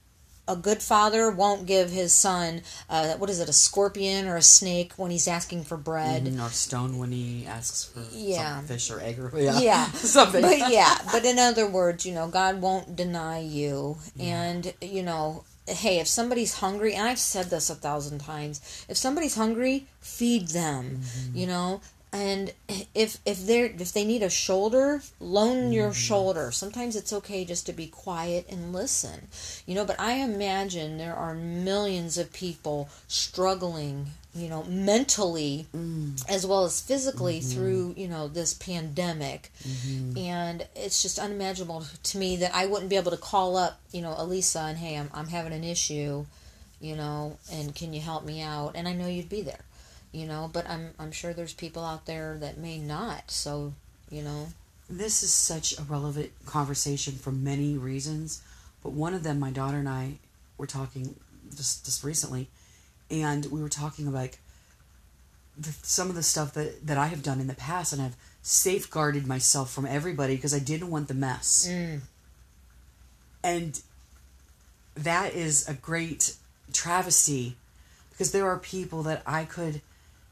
a 0.52 0.56
good 0.56 0.82
father 0.82 1.32
won't 1.32 1.66
give 1.66 1.90
his 1.92 2.14
son, 2.14 2.62
uh, 2.90 3.14
what 3.16 3.30
is 3.30 3.40
it, 3.40 3.48
a 3.50 3.54
scorpion 3.54 4.28
or 4.28 4.36
a 4.36 4.42
snake 4.42 4.94
when 4.98 5.12
he's 5.12 5.28
asking 5.28 5.64
for 5.64 5.78
bread. 5.78 6.26
Mm, 6.26 6.46
Or 6.46 6.50
stone 6.50 6.98
when 6.98 7.12
he 7.12 7.46
asks 7.48 7.86
for 7.86 8.02
Yeah. 8.12 8.62
fish 8.62 8.92
or 8.92 9.00
egg 9.00 9.20
or 9.20 9.32
yeah, 9.40 9.60
Yeah. 9.60 9.92
something. 9.92 10.42
But 10.42 10.70
yeah, 10.70 10.98
but 11.12 11.24
in 11.26 11.40
other 11.40 11.68
words, 11.68 12.06
you 12.06 12.14
know, 12.14 12.28
God 12.28 12.62
won't 12.62 12.96
deny 12.96 13.40
you. 13.40 13.98
And, 14.20 14.74
you 14.82 15.04
know, 15.04 15.44
hey, 15.68 16.00
if 16.00 16.08
somebody's 16.08 16.56
hungry, 16.56 16.96
and 16.96 17.08
I've 17.08 17.20
said 17.20 17.50
this 17.50 17.70
a 17.70 17.76
thousand 17.76 18.20
times, 18.20 18.86
if 18.90 18.98
somebody's 18.98 19.36
hungry, 19.36 19.88
feed 20.02 20.50
them, 20.50 21.02
you 21.34 21.48
know? 21.48 21.82
And 22.14 22.54
if 22.94 23.20
if 23.26 23.46
they're 23.48 23.68
if 23.68 23.94
they 23.94 24.04
need 24.04 24.22
a 24.22 24.30
shoulder, 24.30 25.02
loan 25.22 25.72
your 25.72 25.92
mm-hmm. 25.92 25.94
shoulder. 25.94 26.52
Sometimes 26.52 26.98
it's 26.98 27.14
okay 27.14 27.46
just 27.46 27.66
to 27.68 27.74
be 27.74 27.88
quiet 27.88 28.48
and 28.50 28.74
listen, 28.74 29.30
you 29.66 29.76
know. 29.76 29.86
But 29.86 29.98
I 29.98 30.14
imagine 30.16 30.98
there 30.98 31.16
are 31.16 31.34
millions 31.34 32.18
of 32.18 32.34
people 32.34 32.90
struggling, 33.08 34.08
you 34.36 34.50
know, 34.50 34.64
mentally 34.64 35.68
mm. 35.74 36.22
as 36.30 36.46
well 36.46 36.66
as 36.66 36.82
physically 36.82 37.40
mm-hmm. 37.40 37.50
through 37.50 37.94
you 37.96 38.10
know 38.10 38.28
this 38.28 38.54
pandemic. 38.54 39.50
Mm-hmm. 39.64 40.18
And 40.18 40.68
it's 40.76 41.02
just 41.02 41.18
unimaginable 41.18 41.86
to 42.04 42.18
me 42.18 42.36
that 42.38 42.54
i 42.54 42.66
wouldn't 42.66 42.90
be 42.90 42.98
able 42.98 43.12
to 43.12 43.18
call 43.18 43.56
up 43.56 43.80
you 43.92 44.02
know 44.02 44.14
elisa 44.18 44.60
and 44.60 44.78
hey 44.78 44.98
i'm, 44.98 45.10
I'm 45.14 45.28
having 45.28 45.54
an 45.54 45.64
issue 45.64 46.26
you 46.80 46.96
know 46.96 47.38
and 47.52 47.74
can 47.74 47.94
you 47.94 48.02
help 48.02 48.26
me 48.26 48.42
out? 48.42 48.72
And 48.76 48.88
i 48.88 48.94
know 48.94 49.08
you'd 49.08 49.30
be 49.30 49.42
there 49.42 49.64
you 50.12 50.26
know 50.26 50.50
but 50.52 50.70
i'm 50.70 50.92
i'm 51.00 51.12
sure 51.12 51.34
there's 51.34 51.54
people 51.54 51.84
out 51.84 52.06
there 52.06 52.38
that 52.40 52.58
may 52.58 52.78
not 52.78 53.32
so 53.32 53.74
you 54.12 54.22
know. 54.22 54.50
This 54.90 55.24
is 55.24 55.32
such 55.32 55.80
a 55.80 55.84
relevant 55.84 56.32
conversation 56.46 57.14
for 57.14 57.32
many 57.32 57.78
reasons, 57.78 58.44
but 58.84 58.92
one 58.92 59.14
of 59.14 59.24
them, 59.24 59.40
my 59.40 59.50
daughter 59.50 59.78
and 59.78 59.90
I 59.90 60.18
were 60.58 60.68
talking 60.68 61.16
just 61.56 61.86
just 61.86 62.04
recently, 62.04 62.50
and 63.10 63.46
we 63.46 63.62
were 63.62 63.70
talking 63.70 64.06
about 64.06 64.20
like, 64.20 64.40
the, 65.58 65.74
some 65.82 66.10
of 66.10 66.16
the 66.16 66.24
stuff 66.24 66.54
that 66.54 66.86
that 66.86 66.98
I 66.98 67.08
have 67.08 67.24
done 67.24 67.40
in 67.40 67.48
the 67.48 67.56
past, 67.56 67.94
and 67.94 68.02
I've 68.02 68.18
safeguarded 68.42 69.26
myself 69.26 69.72
from 69.72 69.86
everybody 69.86 70.36
because 70.36 70.54
I 70.54 70.60
didn't 70.60 70.90
want 70.90 71.08
the 71.08 71.14
mess, 71.14 71.68
mm. 71.70 72.02
and 73.44 73.82
that 74.96 75.34
is 75.34 75.68
a 75.70 75.74
great 75.74 76.36
travesty 76.74 77.56
because 78.10 78.34
there 78.34 78.46
are 78.46 78.58
people 78.60 79.04
that 79.04 79.24
I 79.26 79.46
could 79.46 79.82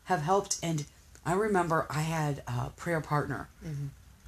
have 0.10 0.22
helped, 0.24 0.58
and 0.63 0.86
I 1.24 1.34
remember 1.34 1.86
I 1.89 2.01
had 2.01 2.42
a 2.48 2.72
prayer 2.75 3.00
partner 3.00 3.48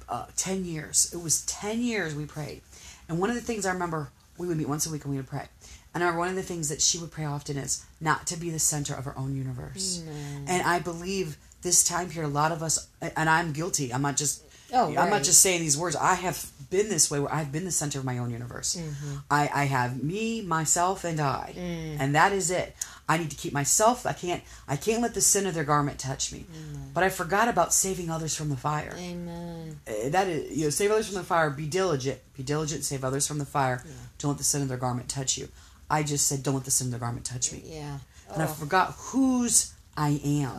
uh, 0.08 0.26
10 0.36 0.64
years. 0.64 1.10
It 1.12 1.20
was 1.20 1.44
10 1.46 1.82
years 1.82 2.14
we 2.14 2.24
prayed. 2.24 2.62
And 3.08 3.18
one 3.18 3.30
of 3.30 3.34
the 3.34 3.42
things 3.42 3.66
I 3.66 3.72
remember, 3.72 4.10
we 4.38 4.46
would 4.46 4.56
meet 4.56 4.68
once 4.68 4.86
a 4.86 4.90
week 4.90 5.04
and 5.04 5.10
we 5.10 5.16
would 5.16 5.26
pray. 5.26 5.46
And 5.92 6.02
I 6.02 6.06
remember 6.06 6.20
one 6.20 6.28
of 6.28 6.36
the 6.36 6.42
things 6.42 6.68
that 6.68 6.80
she 6.80 6.98
would 6.98 7.10
pray 7.10 7.24
often 7.24 7.56
is 7.56 7.84
not 8.00 8.28
to 8.28 8.36
be 8.36 8.48
the 8.50 8.60
center 8.60 8.94
of 8.94 9.04
her 9.06 9.18
own 9.18 9.34
universe. 9.36 10.02
And 10.46 10.62
I 10.62 10.78
believe 10.78 11.36
this 11.62 11.82
time 11.84 12.10
here, 12.10 12.22
a 12.22 12.28
lot 12.28 12.52
of 12.52 12.62
us, 12.62 12.86
and 13.00 13.28
I'm 13.28 13.52
guilty. 13.52 13.92
I'm 13.92 14.02
not 14.02 14.16
just. 14.16 14.42
Oh, 14.72 14.86
I'm 14.88 14.94
right. 14.96 15.10
not 15.10 15.22
just 15.22 15.40
saying 15.40 15.60
these 15.60 15.76
words. 15.76 15.96
I 15.96 16.14
have 16.14 16.50
been 16.70 16.88
this 16.88 17.10
way 17.10 17.20
where 17.20 17.32
I've 17.32 17.52
been 17.52 17.64
the 17.66 17.70
center 17.70 17.98
of 17.98 18.04
my 18.06 18.16
own 18.18 18.30
universe. 18.30 18.76
Mm-hmm. 18.76 19.16
I, 19.30 19.50
I 19.54 19.64
have 19.64 20.02
me, 20.02 20.40
myself, 20.40 21.04
and 21.04 21.20
I, 21.20 21.52
Mm. 21.56 21.96
and 22.00 22.14
that 22.14 22.32
is 22.32 22.50
it. 22.50 22.74
I 23.08 23.18
need 23.18 23.30
to 23.30 23.36
keep 23.36 23.52
myself. 23.52 24.06
I 24.06 24.14
can't. 24.14 24.42
I 24.66 24.76
can't 24.76 25.02
let 25.02 25.12
the 25.12 25.20
sin 25.20 25.46
of 25.46 25.52
their 25.54 25.64
garment 25.64 25.98
touch 25.98 26.32
me. 26.32 26.46
But 26.94 27.04
I 27.04 27.10
forgot 27.10 27.48
about 27.48 27.74
saving 27.74 28.08
others 28.10 28.34
from 28.34 28.48
the 28.48 28.56
fire. 28.56 28.94
amen 28.96 29.80
Uh, 29.86 30.08
that 30.10 30.28
is 30.28 30.56
you 30.56 30.64
know 30.64 30.70
save 30.70 30.90
others 30.90 31.06
from 31.08 31.16
the 31.16 31.24
fire 31.24 31.50
be 31.50 31.66
diligent 31.66 32.18
be 32.36 32.42
diligent 32.42 32.84
save 32.84 33.04
others 33.04 33.26
from 33.26 33.38
the 33.38 33.44
fire 33.46 33.82
don't 34.18 34.30
let 34.32 34.38
the 34.38 34.44
sin 34.44 34.62
of 34.62 34.68
their 34.68 34.78
garment 34.78 35.08
touch 35.08 35.36
you 35.38 35.48
i 35.90 36.02
just 36.02 36.26
said 36.28 36.42
don't 36.42 36.54
let 36.54 36.64
the 36.64 36.70
sin 36.70 36.86
of 36.86 36.90
their 36.92 37.00
garment 37.00 37.24
touch 37.26 37.52
me 37.52 37.60
yeah 37.66 37.98
and 38.32 38.42
i 38.42 38.46
forgot 38.46 38.94
whose 39.10 39.72
i 39.96 40.10
am 40.24 40.50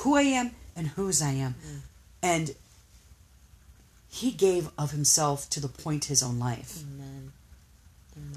who 0.00 0.16
i 0.16 0.22
am 0.22 0.50
and 0.76 0.88
whose 0.88 1.22
i 1.22 1.30
am 1.30 1.54
and 2.22 2.54
he 4.10 4.32
gave 4.32 4.70
of 4.76 4.90
himself 4.90 5.48
to 5.48 5.60
the 5.60 5.68
point 5.68 6.06
his 6.06 6.22
own 6.22 6.38
life 6.38 6.82
amen 6.82 7.32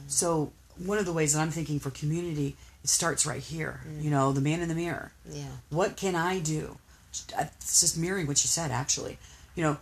so 0.08 0.52
one 0.78 0.98
of 0.98 1.06
the 1.06 1.14
ways 1.14 1.34
that 1.34 1.40
i'm 1.40 1.52
thinking 1.52 1.80
for 1.80 1.90
community 1.90 2.56
it 2.84 2.90
starts 2.90 3.26
right 3.26 3.42
here 3.42 3.82
mm. 3.88 4.04
you 4.04 4.10
know 4.10 4.32
the 4.32 4.42
man 4.42 4.62
in 4.62 4.70
the 4.70 4.76
mirror 4.76 5.12
yeah 5.30 5.48
what 5.70 5.98
can 5.98 6.16
I 6.16 6.40
do? 6.40 6.78
It's 7.12 7.82
just 7.82 7.98
mirroring 7.98 8.28
what 8.28 8.44
you 8.44 8.48
said, 8.48 8.72
actually. 8.72 9.18
You 9.56 9.64
know, 9.64 9.78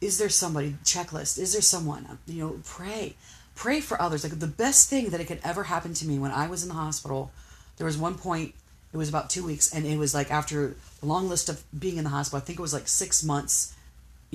is 0.00 0.18
there 0.18 0.28
somebody, 0.28 0.76
checklist, 0.84 1.38
is 1.38 1.52
there 1.52 1.62
someone, 1.62 2.18
you 2.26 2.42
know, 2.42 2.60
pray. 2.64 3.16
Pray 3.54 3.80
for 3.80 4.00
others. 4.00 4.22
Like 4.22 4.38
the 4.38 4.46
best 4.46 4.88
thing 4.88 5.10
that 5.10 5.20
it 5.20 5.26
could 5.26 5.40
ever 5.42 5.64
happen 5.64 5.94
to 5.94 6.06
me 6.06 6.18
when 6.18 6.30
I 6.30 6.46
was 6.48 6.62
in 6.62 6.68
the 6.68 6.74
hospital, 6.74 7.30
there 7.76 7.86
was 7.86 7.96
one 7.96 8.14
point, 8.14 8.54
it 8.92 8.96
was 8.96 9.08
about 9.08 9.30
two 9.30 9.44
weeks, 9.44 9.72
and 9.74 9.86
it 9.86 9.98
was 9.98 10.14
like 10.14 10.30
after 10.30 10.76
a 11.02 11.06
long 11.06 11.28
list 11.28 11.48
of 11.48 11.64
being 11.78 11.96
in 11.96 12.04
the 12.04 12.10
hospital, 12.10 12.40
I 12.42 12.44
think 12.44 12.58
it 12.58 12.62
was 12.62 12.74
like 12.74 12.88
six 12.88 13.24
months, 13.24 13.74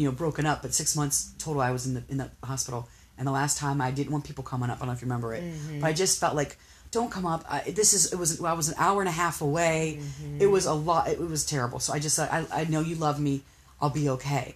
you 0.02 0.08
know, 0.08 0.12
broken 0.12 0.46
up, 0.46 0.64
but 0.64 0.74
six 0.74 0.96
months 0.96 1.32
total 1.38 1.62
I 1.62 1.72
was 1.72 1.86
in 1.86 1.94
the 1.94 2.04
in 2.10 2.18
the 2.18 2.32
hospital. 2.44 2.90
And 3.18 3.28
the 3.28 3.32
last 3.32 3.58
time 3.60 3.82
I 3.82 3.92
didn't 3.92 4.12
want 4.12 4.26
people 4.26 4.44
coming 4.44 4.70
up. 4.72 4.78
I 4.78 4.80
don't 4.80 4.88
know 4.88 4.94
if 4.94 5.02
you 5.02 5.06
remember 5.06 5.34
it, 5.36 5.44
mm-hmm. 5.44 5.82
but 5.82 5.88
I 5.88 5.94
just 5.94 6.20
felt 6.20 6.36
like, 6.36 6.58
don't 6.90 7.12
come 7.12 7.26
up. 7.26 7.46
I, 7.48 7.60
this 7.70 7.94
is 7.94 8.12
it 8.12 8.18
was 8.18 8.42
I 8.42 8.54
was 8.54 8.70
an 8.70 8.76
hour 8.80 9.00
and 9.00 9.08
a 9.08 9.12
half 9.12 9.42
away. 9.42 10.00
Mm-hmm. 10.00 10.42
It 10.42 10.48
was 10.48 10.66
a 10.66 10.74
lot. 10.74 11.08
It, 11.08 11.20
was 11.20 11.46
terrible. 11.46 11.80
So 11.80 11.94
I 11.94 12.00
just 12.00 12.16
said, 12.16 12.30
I 12.32 12.46
I 12.52 12.66
know 12.66 12.82
you 12.82 12.96
love 12.96 13.20
me. 13.20 13.44
I'll 13.80 13.92
be 13.92 14.10
okay. 14.10 14.56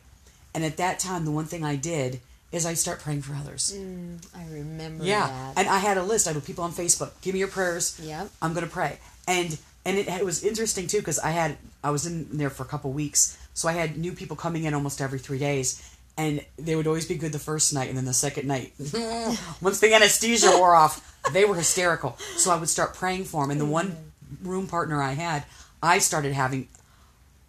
And 0.53 0.63
at 0.63 0.77
that 0.77 0.99
time, 0.99 1.25
the 1.25 1.31
one 1.31 1.45
thing 1.45 1.63
I 1.63 1.75
did 1.75 2.21
is 2.51 2.65
I 2.65 2.73
start 2.73 3.01
praying 3.01 3.21
for 3.21 3.35
others. 3.35 3.75
Mm, 3.75 4.25
i 4.33 4.45
remember 4.51 5.03
Yeah, 5.03 5.27
that 5.27 5.53
and 5.57 5.67
I 5.67 5.77
had 5.79 5.97
a 5.97 6.03
list. 6.03 6.27
I 6.27 6.33
had 6.33 6.43
people 6.45 6.63
on 6.63 6.71
Facebook. 6.71 7.11
Give 7.21 7.33
me 7.33 7.39
your 7.39 7.49
prayers. 7.49 7.99
Yeah, 8.01 8.27
I'm 8.41 8.53
gonna 8.53 8.67
pray. 8.67 8.97
And 9.27 9.57
and 9.85 9.97
it, 9.97 10.07
it 10.07 10.25
was 10.25 10.43
interesting 10.43 10.87
too 10.87 10.99
because 10.99 11.19
I 11.19 11.31
had 11.31 11.57
I 11.83 11.91
was 11.91 12.05
in 12.05 12.37
there 12.37 12.49
for 12.49 12.63
a 12.63 12.65
couple 12.65 12.91
weeks, 12.91 13.37
so 13.55 13.67
I 13.67 13.71
had 13.71 13.97
new 13.97 14.11
people 14.11 14.35
coming 14.35 14.65
in 14.65 14.73
almost 14.73 15.01
every 15.01 15.17
three 15.17 15.39
days, 15.39 15.81
and 16.17 16.45
they 16.57 16.75
would 16.75 16.85
always 16.85 17.07
be 17.07 17.15
good 17.15 17.31
the 17.31 17.39
first 17.39 17.73
night, 17.73 17.89
and 17.89 17.97
then 17.97 18.05
the 18.05 18.13
second 18.13 18.47
night, 18.47 18.73
once 19.61 19.79
the 19.79 19.93
anesthesia 19.93 20.51
wore 20.51 20.75
off, 20.75 21.17
they 21.33 21.45
were 21.45 21.55
hysterical. 21.55 22.17
So 22.37 22.51
I 22.51 22.57
would 22.57 22.69
start 22.69 22.93
praying 22.93 23.23
for 23.23 23.43
them. 23.43 23.51
And 23.51 23.59
the 23.59 23.65
one 23.65 24.11
room 24.43 24.67
partner 24.67 25.01
I 25.01 25.13
had, 25.13 25.45
I 25.81 25.99
started 25.99 26.33
having 26.33 26.67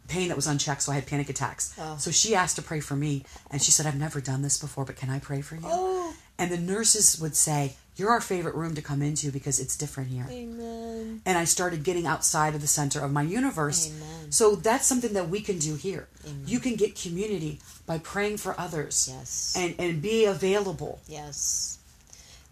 pain 0.09 0.29
that 0.29 0.37
was 0.37 0.47
unchecked, 0.47 0.83
so 0.83 0.93
I 0.93 0.95
had 0.95 1.07
panic 1.07 1.29
attacks. 1.29 1.75
Oh. 1.79 1.97
So 1.99 2.11
she 2.11 2.35
asked 2.35 2.57
to 2.57 2.63
pray 2.63 2.81
for 2.81 2.95
me, 2.95 3.25
and 3.51 3.61
she 3.61 3.73
said, 3.73 3.87
"I've 3.87 3.99
never 3.99 4.21
done 4.21 4.43
this 4.43 4.59
before, 4.59 4.85
but 4.85 4.97
can 4.97 5.11
I 5.11 5.19
pray 5.19 5.41
for 5.41 5.57
you?" 5.57 5.63
Oh. 5.65 5.96
And 6.39 6.51
the 6.51 6.59
nurses 6.59 7.19
would 7.21 7.35
say, 7.37 7.77
"You're 7.97 8.11
our 8.11 8.21
favorite 8.21 8.55
room 8.55 8.75
to 8.75 8.83
come 8.83 9.03
into 9.03 9.31
because 9.31 9.59
it's 9.59 9.77
different 9.77 10.11
here." 10.11 10.27
amen 10.31 11.23
And 11.25 11.39
I 11.39 11.45
started 11.45 11.83
getting 11.83 12.07
outside 12.07 12.55
of 12.55 12.61
the 12.61 12.67
center 12.67 13.01
of 13.01 13.11
my 13.13 13.23
universe. 13.23 13.89
Amen. 13.89 14.33
So 14.33 14.55
that's 14.55 14.87
something 14.87 15.15
that 15.15 15.29
we 15.29 15.41
can 15.41 15.59
do 15.59 15.77
here. 15.77 16.09
Amen. 16.25 16.43
You 16.47 16.61
can 16.61 16.75
get 16.77 16.95
community 17.01 17.61
by 17.87 17.99
praying 17.99 18.37
for 18.39 18.59
others 18.61 19.09
yes 19.11 19.55
and 19.57 19.75
and 19.79 20.03
be 20.03 20.25
available. 20.25 21.01
Yes, 21.09 21.79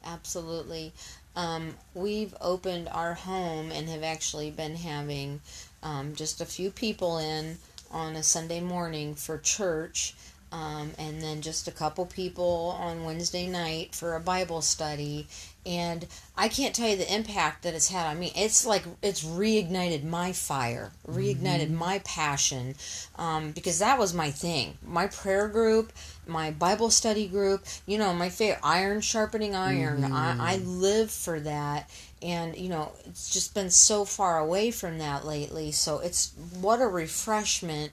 absolutely. 0.04 0.92
Um, 1.36 1.74
we've 1.94 2.34
opened 2.40 2.88
our 2.88 3.14
home 3.14 3.72
and 3.72 3.88
have 3.88 4.04
actually 4.04 4.50
been 4.50 4.76
having 4.76 5.40
um, 5.82 6.14
just 6.14 6.40
a 6.40 6.46
few 6.46 6.70
people 6.70 7.18
in 7.18 7.58
on 7.90 8.16
a 8.16 8.22
Sunday 8.22 8.60
morning 8.60 9.14
for 9.14 9.38
church, 9.38 10.14
um, 10.54 10.92
and 10.99 11.20
then 11.20 11.42
just 11.42 11.66
a 11.66 11.73
couple 11.73 12.06
people 12.06 12.76
on 12.78 13.02
Wednesday 13.02 13.49
night 13.49 13.92
for 13.92 14.14
a 14.14 14.20
Bible 14.20 14.62
study. 14.62 15.26
And 15.66 16.06
I 16.37 16.49
can't 16.49 16.75
tell 16.75 16.88
you 16.88 16.96
the 16.96 17.12
impact 17.12 17.64
that 17.64 17.75
it's 17.75 17.88
had 17.88 18.06
on 18.06 18.20
me. 18.20 18.32
It's 18.37 18.64
like 18.64 18.84
it's 19.02 19.25
reignited 19.25 20.04
my 20.04 20.32
fire, 20.32 20.92
reignited 21.08 21.70
my 21.70 21.99
passion, 22.04 22.76
um, 23.16 23.50
because 23.50 23.80
that 23.80 23.99
was 23.99 24.14
my 24.14 24.30
thing. 24.30 24.78
My 24.87 25.08
prayer 25.08 25.49
group, 25.49 25.92
my 26.26 26.52
Bible 26.52 26.90
study 26.90 27.26
group, 27.26 27.64
you 27.87 27.99
know, 27.99 28.14
my 28.14 28.28
favorite 28.28 28.61
iron 28.62 29.00
sharpening 29.00 29.56
iron. 29.56 30.04
I, 30.04 30.54
I 30.54 30.56
live 30.58 31.11
for 31.11 31.40
that. 31.40 31.90
And, 32.23 32.56
you 32.56 32.68
know, 32.68 32.92
it's 33.06 33.32
just 33.32 33.54
been 33.54 33.70
so 33.70 34.04
far 34.04 34.38
away 34.38 34.70
from 34.70 34.99
that 34.99 35.26
lately. 35.26 35.73
So 35.73 35.99
it's 35.99 36.32
what 36.61 36.80
a 36.80 36.87
refreshment, 36.87 37.90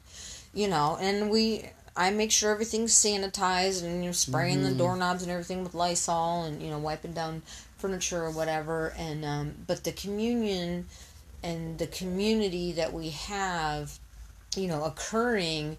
you 0.54 0.68
know. 0.68 0.98
And 1.02 1.30
we, 1.32 1.66
I 1.96 2.10
make 2.12 2.32
sure 2.32 2.52
everything's 2.52 2.94
sanitized 2.94 3.84
and, 3.84 4.02
you 4.02 4.10
know, 4.10 4.12
spraying 4.14 4.64
the 4.64 4.72
doorknobs 4.72 5.24
and 5.24 5.32
everything 5.32 5.64
with 5.64 5.74
Lysol 5.74 6.44
and, 6.44 6.62
you 6.62 6.70
know, 6.70 6.80
wiping 6.80 7.14
down 7.14 7.42
furniture 7.78 8.24
or 8.24 8.32
whatever. 8.32 8.94
And, 8.98 9.26
um, 9.26 9.54
but 9.68 9.84
the 9.84 9.92
communion 9.92 10.88
and 11.44 11.78
the 11.80 11.88
community 11.88 12.72
that 12.74 12.94
we 12.94 13.10
have, 13.10 14.00
you 14.56 14.68
know, 14.68 14.84
occurring 14.86 15.78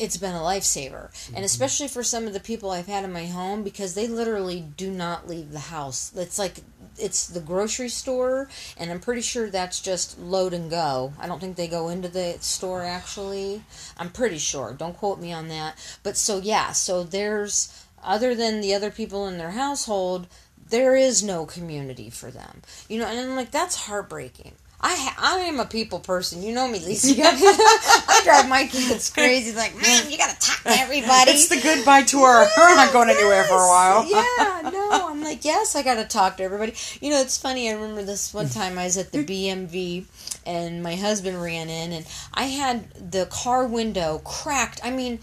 it's 0.00 0.16
been 0.16 0.34
a 0.34 0.38
lifesaver. 0.38 1.10
And 1.34 1.44
especially 1.44 1.86
for 1.86 2.02
some 2.02 2.26
of 2.26 2.32
the 2.32 2.40
people 2.40 2.70
I've 2.70 2.86
had 2.86 3.04
in 3.04 3.12
my 3.12 3.26
home 3.26 3.62
because 3.62 3.94
they 3.94 4.08
literally 4.08 4.64
do 4.76 4.90
not 4.90 5.28
leave 5.28 5.52
the 5.52 5.58
house. 5.58 6.10
It's 6.16 6.38
like 6.38 6.54
it's 7.00 7.26
the 7.26 7.40
grocery 7.40 7.88
store 7.88 8.48
and 8.76 8.90
I'm 8.90 9.00
pretty 9.00 9.22
sure 9.22 9.50
that's 9.50 9.80
just 9.80 10.18
load 10.18 10.52
and 10.52 10.70
go. 10.70 11.12
I 11.18 11.26
don't 11.26 11.40
think 11.40 11.56
they 11.56 11.68
go 11.68 11.88
into 11.88 12.08
the 12.08 12.36
store 12.40 12.82
actually. 12.82 13.62
I'm 13.96 14.10
pretty 14.10 14.38
sure. 14.38 14.74
Don't 14.74 14.96
quote 14.96 15.20
me 15.20 15.32
on 15.32 15.48
that. 15.48 15.76
But 16.02 16.16
so 16.16 16.38
yeah, 16.38 16.72
so 16.72 17.02
there's 17.02 17.84
other 18.02 18.34
than 18.34 18.60
the 18.60 18.74
other 18.74 18.90
people 18.90 19.26
in 19.26 19.38
their 19.38 19.52
household, 19.52 20.26
there 20.68 20.96
is 20.96 21.22
no 21.22 21.46
community 21.46 22.10
for 22.10 22.30
them. 22.30 22.62
You 22.88 23.00
know, 23.00 23.06
and 23.06 23.18
I'm 23.18 23.36
like 23.36 23.50
that's 23.50 23.86
heartbreaking. 23.86 24.52
I 24.82 24.94
ha- 24.94 25.16
I 25.18 25.40
am 25.40 25.60
a 25.60 25.66
people 25.66 26.00
person. 26.00 26.42
You 26.42 26.54
know 26.54 26.66
me, 26.66 26.78
Lisa. 26.78 27.08
I 27.22 28.20
drive 28.24 28.48
my 28.48 28.66
kids 28.66 29.10
crazy. 29.14 29.54
Like, 29.54 29.76
man, 29.80 30.10
you 30.10 30.16
got 30.16 30.30
to 30.30 30.46
talk 30.46 30.62
to 30.62 30.70
everybody. 30.70 31.32
It's 31.32 31.48
the 31.48 31.60
goodbye 31.60 32.02
tour. 32.02 32.46
We're 32.56 32.76
not 32.76 32.92
going 32.92 33.10
anywhere 33.10 33.44
for 33.44 33.54
a 33.54 33.68
while. 33.68 34.06
yeah, 34.08 34.70
no. 34.70 35.08
I'm 35.08 35.22
like, 35.22 35.44
yes, 35.44 35.76
I 35.76 35.82
got 35.82 35.96
to 35.96 36.04
talk 36.04 36.38
to 36.38 36.42
everybody. 36.42 36.74
You 37.00 37.10
know, 37.10 37.20
it's 37.20 37.36
funny. 37.36 37.68
I 37.68 37.74
remember 37.74 38.02
this 38.02 38.32
one 38.32 38.46
mm. 38.46 38.54
time 38.54 38.78
I 38.78 38.84
was 38.84 38.96
at 38.96 39.12
the 39.12 39.24
BMV 39.24 40.06
and 40.46 40.82
my 40.82 40.96
husband 40.96 41.42
ran 41.42 41.68
in 41.68 41.92
and 41.92 42.06
I 42.32 42.44
had 42.44 42.90
the 42.94 43.26
car 43.26 43.66
window 43.66 44.20
cracked. 44.24 44.80
I 44.82 44.90
mean, 44.90 45.20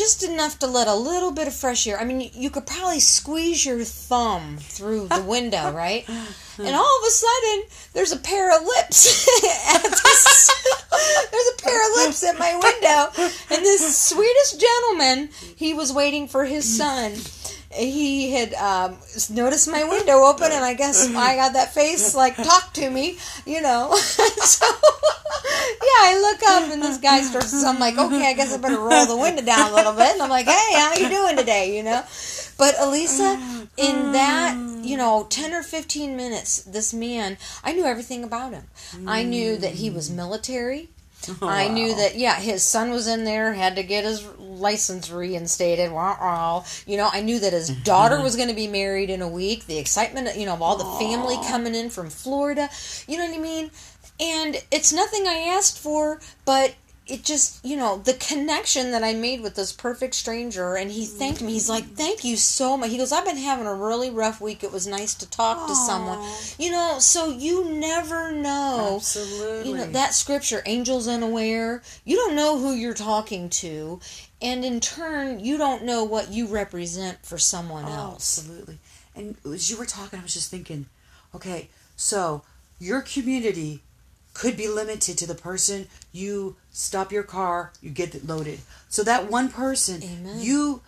just 0.00 0.22
enough 0.22 0.58
to 0.58 0.66
let 0.66 0.88
a 0.88 0.94
little 0.94 1.30
bit 1.30 1.46
of 1.46 1.54
fresh 1.54 1.86
air. 1.86 2.00
I 2.00 2.04
mean, 2.04 2.30
you 2.32 2.48
could 2.48 2.66
probably 2.66 3.00
squeeze 3.00 3.66
your 3.66 3.84
thumb 3.84 4.56
through 4.58 5.08
the 5.08 5.20
window, 5.20 5.70
right? 5.74 6.08
And 6.08 6.74
all 6.74 6.98
of 7.00 7.06
a 7.06 7.10
sudden, 7.10 7.64
there's 7.92 8.10
a 8.10 8.16
pair 8.16 8.56
of 8.56 8.66
lips. 8.66 9.28
there's 11.30 11.50
a 11.52 11.62
pair 11.62 11.90
of 11.90 11.96
lips 11.98 12.24
at 12.24 12.38
my 12.38 12.52
window, 12.54 13.12
and 13.54 13.62
this 13.62 13.98
sweetest 13.98 14.58
gentleman, 14.58 15.28
he 15.54 15.74
was 15.74 15.92
waiting 15.92 16.26
for 16.28 16.46
his 16.46 16.64
son. 16.64 17.12
He 17.72 18.32
had 18.32 18.52
um, 18.54 18.96
noticed 19.30 19.68
my 19.70 19.84
window 19.84 20.24
open, 20.24 20.50
and 20.50 20.64
I 20.64 20.74
guess 20.74 21.06
I 21.14 21.36
got 21.36 21.52
that 21.52 21.72
face 21.72 22.14
like, 22.16 22.36
"Talk 22.36 22.72
to 22.74 22.90
me," 22.90 23.18
you 23.46 23.60
know. 23.60 23.94
so, 23.94 24.66
yeah, 24.66 26.02
I 26.02 26.18
look 26.20 26.42
up, 26.50 26.72
and 26.72 26.82
this 26.82 26.98
guy 26.98 27.22
starts. 27.22 27.62
I'm 27.64 27.78
like, 27.78 27.96
"Okay, 27.96 28.28
I 28.28 28.32
guess 28.32 28.52
I 28.52 28.56
better 28.56 28.78
roll 28.80 29.06
the 29.06 29.16
window 29.16 29.42
down 29.42 29.70
a 29.70 29.74
little 29.74 29.92
bit." 29.92 30.14
And 30.14 30.22
I'm 30.22 30.30
like, 30.30 30.46
"Hey, 30.46 30.74
how 30.74 30.94
you 30.94 31.08
doing 31.08 31.36
today?" 31.36 31.76
You 31.76 31.84
know. 31.84 32.02
But 32.58 32.74
Elisa, 32.78 33.40
in 33.78 34.12
that, 34.12 34.54
you 34.84 34.96
know, 34.98 35.26
10 35.30 35.54
or 35.54 35.62
15 35.62 36.14
minutes, 36.14 36.62
this 36.64 36.92
man, 36.92 37.38
I 37.64 37.72
knew 37.72 37.86
everything 37.86 38.22
about 38.22 38.52
him. 38.52 38.64
I 39.06 39.22
knew 39.22 39.56
that 39.56 39.74
he 39.76 39.88
was 39.88 40.10
military. 40.10 40.90
I 41.42 41.68
knew 41.68 41.94
that, 41.94 42.16
yeah, 42.16 42.36
his 42.36 42.62
son 42.62 42.90
was 42.90 43.06
in 43.06 43.24
there, 43.24 43.52
had 43.52 43.76
to 43.76 43.82
get 43.82 44.04
his 44.04 44.24
license 44.38 45.10
reinstated. 45.10 45.92
Wah, 45.92 46.16
wah. 46.20 46.64
You 46.86 46.96
know, 46.96 47.10
I 47.12 47.20
knew 47.20 47.38
that 47.40 47.52
his 47.52 47.70
mm-hmm. 47.70 47.82
daughter 47.82 48.20
was 48.20 48.36
going 48.36 48.48
to 48.48 48.54
be 48.54 48.66
married 48.66 49.10
in 49.10 49.22
a 49.22 49.28
week. 49.28 49.66
The 49.66 49.78
excitement, 49.78 50.36
you 50.36 50.46
know, 50.46 50.54
of 50.54 50.62
all 50.62 50.76
the 50.76 51.04
family 51.04 51.36
coming 51.48 51.74
in 51.74 51.90
from 51.90 52.10
Florida. 52.10 52.68
You 53.06 53.18
know 53.18 53.26
what 53.26 53.38
I 53.38 53.40
mean? 53.40 53.70
And 54.18 54.62
it's 54.70 54.92
nothing 54.92 55.26
I 55.26 55.54
asked 55.56 55.78
for, 55.78 56.20
but 56.44 56.74
it 57.10 57.24
just 57.24 57.64
you 57.64 57.76
know 57.76 57.98
the 57.98 58.14
connection 58.14 58.90
that 58.92 59.02
i 59.02 59.12
made 59.12 59.40
with 59.40 59.54
this 59.54 59.72
perfect 59.72 60.14
stranger 60.14 60.76
and 60.76 60.90
he 60.90 61.04
thanked 61.04 61.42
me. 61.42 61.52
He's 61.52 61.68
like 61.68 61.84
thank 61.94 62.24
you 62.24 62.36
so 62.36 62.76
much. 62.76 62.90
He 62.90 62.98
goes 62.98 63.12
i've 63.12 63.24
been 63.24 63.36
having 63.36 63.66
a 63.66 63.74
really 63.74 64.10
rough 64.10 64.40
week. 64.40 64.62
It 64.62 64.72
was 64.72 64.86
nice 64.86 65.14
to 65.14 65.28
talk 65.28 65.66
to 65.68 65.74
someone. 65.74 66.18
You 66.58 66.70
know 66.72 66.98
so 66.98 67.28
you 67.30 67.70
never 67.70 68.32
know 68.32 68.94
Absolutely. 68.96 69.70
you 69.70 69.76
know 69.76 69.86
that 69.86 70.14
scripture 70.14 70.62
angels 70.66 71.08
unaware. 71.08 71.82
You 72.04 72.16
don't 72.16 72.34
know 72.34 72.58
who 72.58 72.72
you're 72.74 72.94
talking 72.94 73.48
to 73.50 74.00
and 74.42 74.64
in 74.64 74.80
turn 74.80 75.40
you 75.40 75.58
don't 75.58 75.84
know 75.84 76.04
what 76.04 76.30
you 76.30 76.46
represent 76.46 77.18
for 77.24 77.38
someone 77.38 77.84
Oh, 77.86 77.92
else. 77.92 78.38
absolutely. 78.38 78.78
And 79.16 79.36
as 79.44 79.70
you 79.70 79.76
were 79.76 79.86
talking, 79.86 80.18
I 80.18 80.22
was 80.22 80.32
just 80.34 80.50
thinking, 80.50 80.86
okay, 81.34 81.68
so 81.96 82.42
your 82.78 83.00
community 83.02 83.82
could 84.34 84.56
be 84.56 84.68
limited 84.68 85.18
to 85.18 85.26
the 85.26 85.34
person 85.34 85.88
you 86.12 86.56
stop 86.70 87.12
your 87.12 87.22
car, 87.22 87.72
you 87.80 87.90
get 87.90 88.14
it 88.14 88.26
loaded. 88.26 88.60
So 88.88 89.02
that 89.02 89.30
one 89.30 89.50
person, 89.50 90.02
Amen. 90.02 90.40
you 90.40 90.82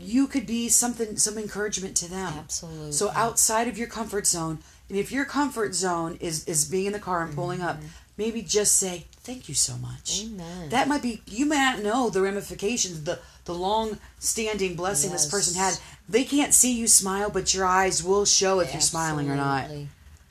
you 0.00 0.26
could 0.26 0.46
be 0.46 0.68
something 0.68 1.16
some 1.16 1.36
encouragement 1.38 1.96
to 1.98 2.10
them. 2.10 2.32
Absolutely. 2.38 2.92
So 2.92 3.10
outside 3.10 3.68
of 3.68 3.76
your 3.76 3.88
comfort 3.88 4.26
zone, 4.26 4.58
and 4.88 4.98
if 4.98 5.12
your 5.12 5.24
comfort 5.24 5.74
zone 5.74 6.16
is 6.20 6.44
is 6.46 6.64
being 6.64 6.86
in 6.86 6.92
the 6.92 6.98
car 6.98 7.22
and 7.22 7.34
pulling 7.34 7.60
up, 7.60 7.78
maybe 8.16 8.42
just 8.42 8.76
say 8.76 9.06
thank 9.22 9.48
you 9.48 9.54
so 9.54 9.76
much. 9.76 10.22
Mm-hmm. 10.22 10.40
Amen. 10.40 10.68
That 10.70 10.88
might 10.88 11.02
be 11.02 11.22
you 11.26 11.46
may 11.46 11.56
not 11.56 11.82
know 11.82 12.10
the 12.10 12.22
ramifications, 12.22 13.04
the 13.04 13.18
the 13.44 13.54
long 13.54 13.98
standing 14.18 14.74
blessing 14.74 15.10
this 15.10 15.26
person 15.26 15.60
had. 15.60 15.78
They 16.08 16.24
can't 16.24 16.54
see 16.54 16.72
you 16.72 16.86
smile, 16.86 17.30
but 17.30 17.52
your 17.52 17.66
eyes 17.66 18.02
will 18.02 18.24
show 18.24 18.60
if 18.60 18.72
you're 18.72 18.80
smiling 18.80 19.28
or 19.28 19.36
not. 19.36 19.68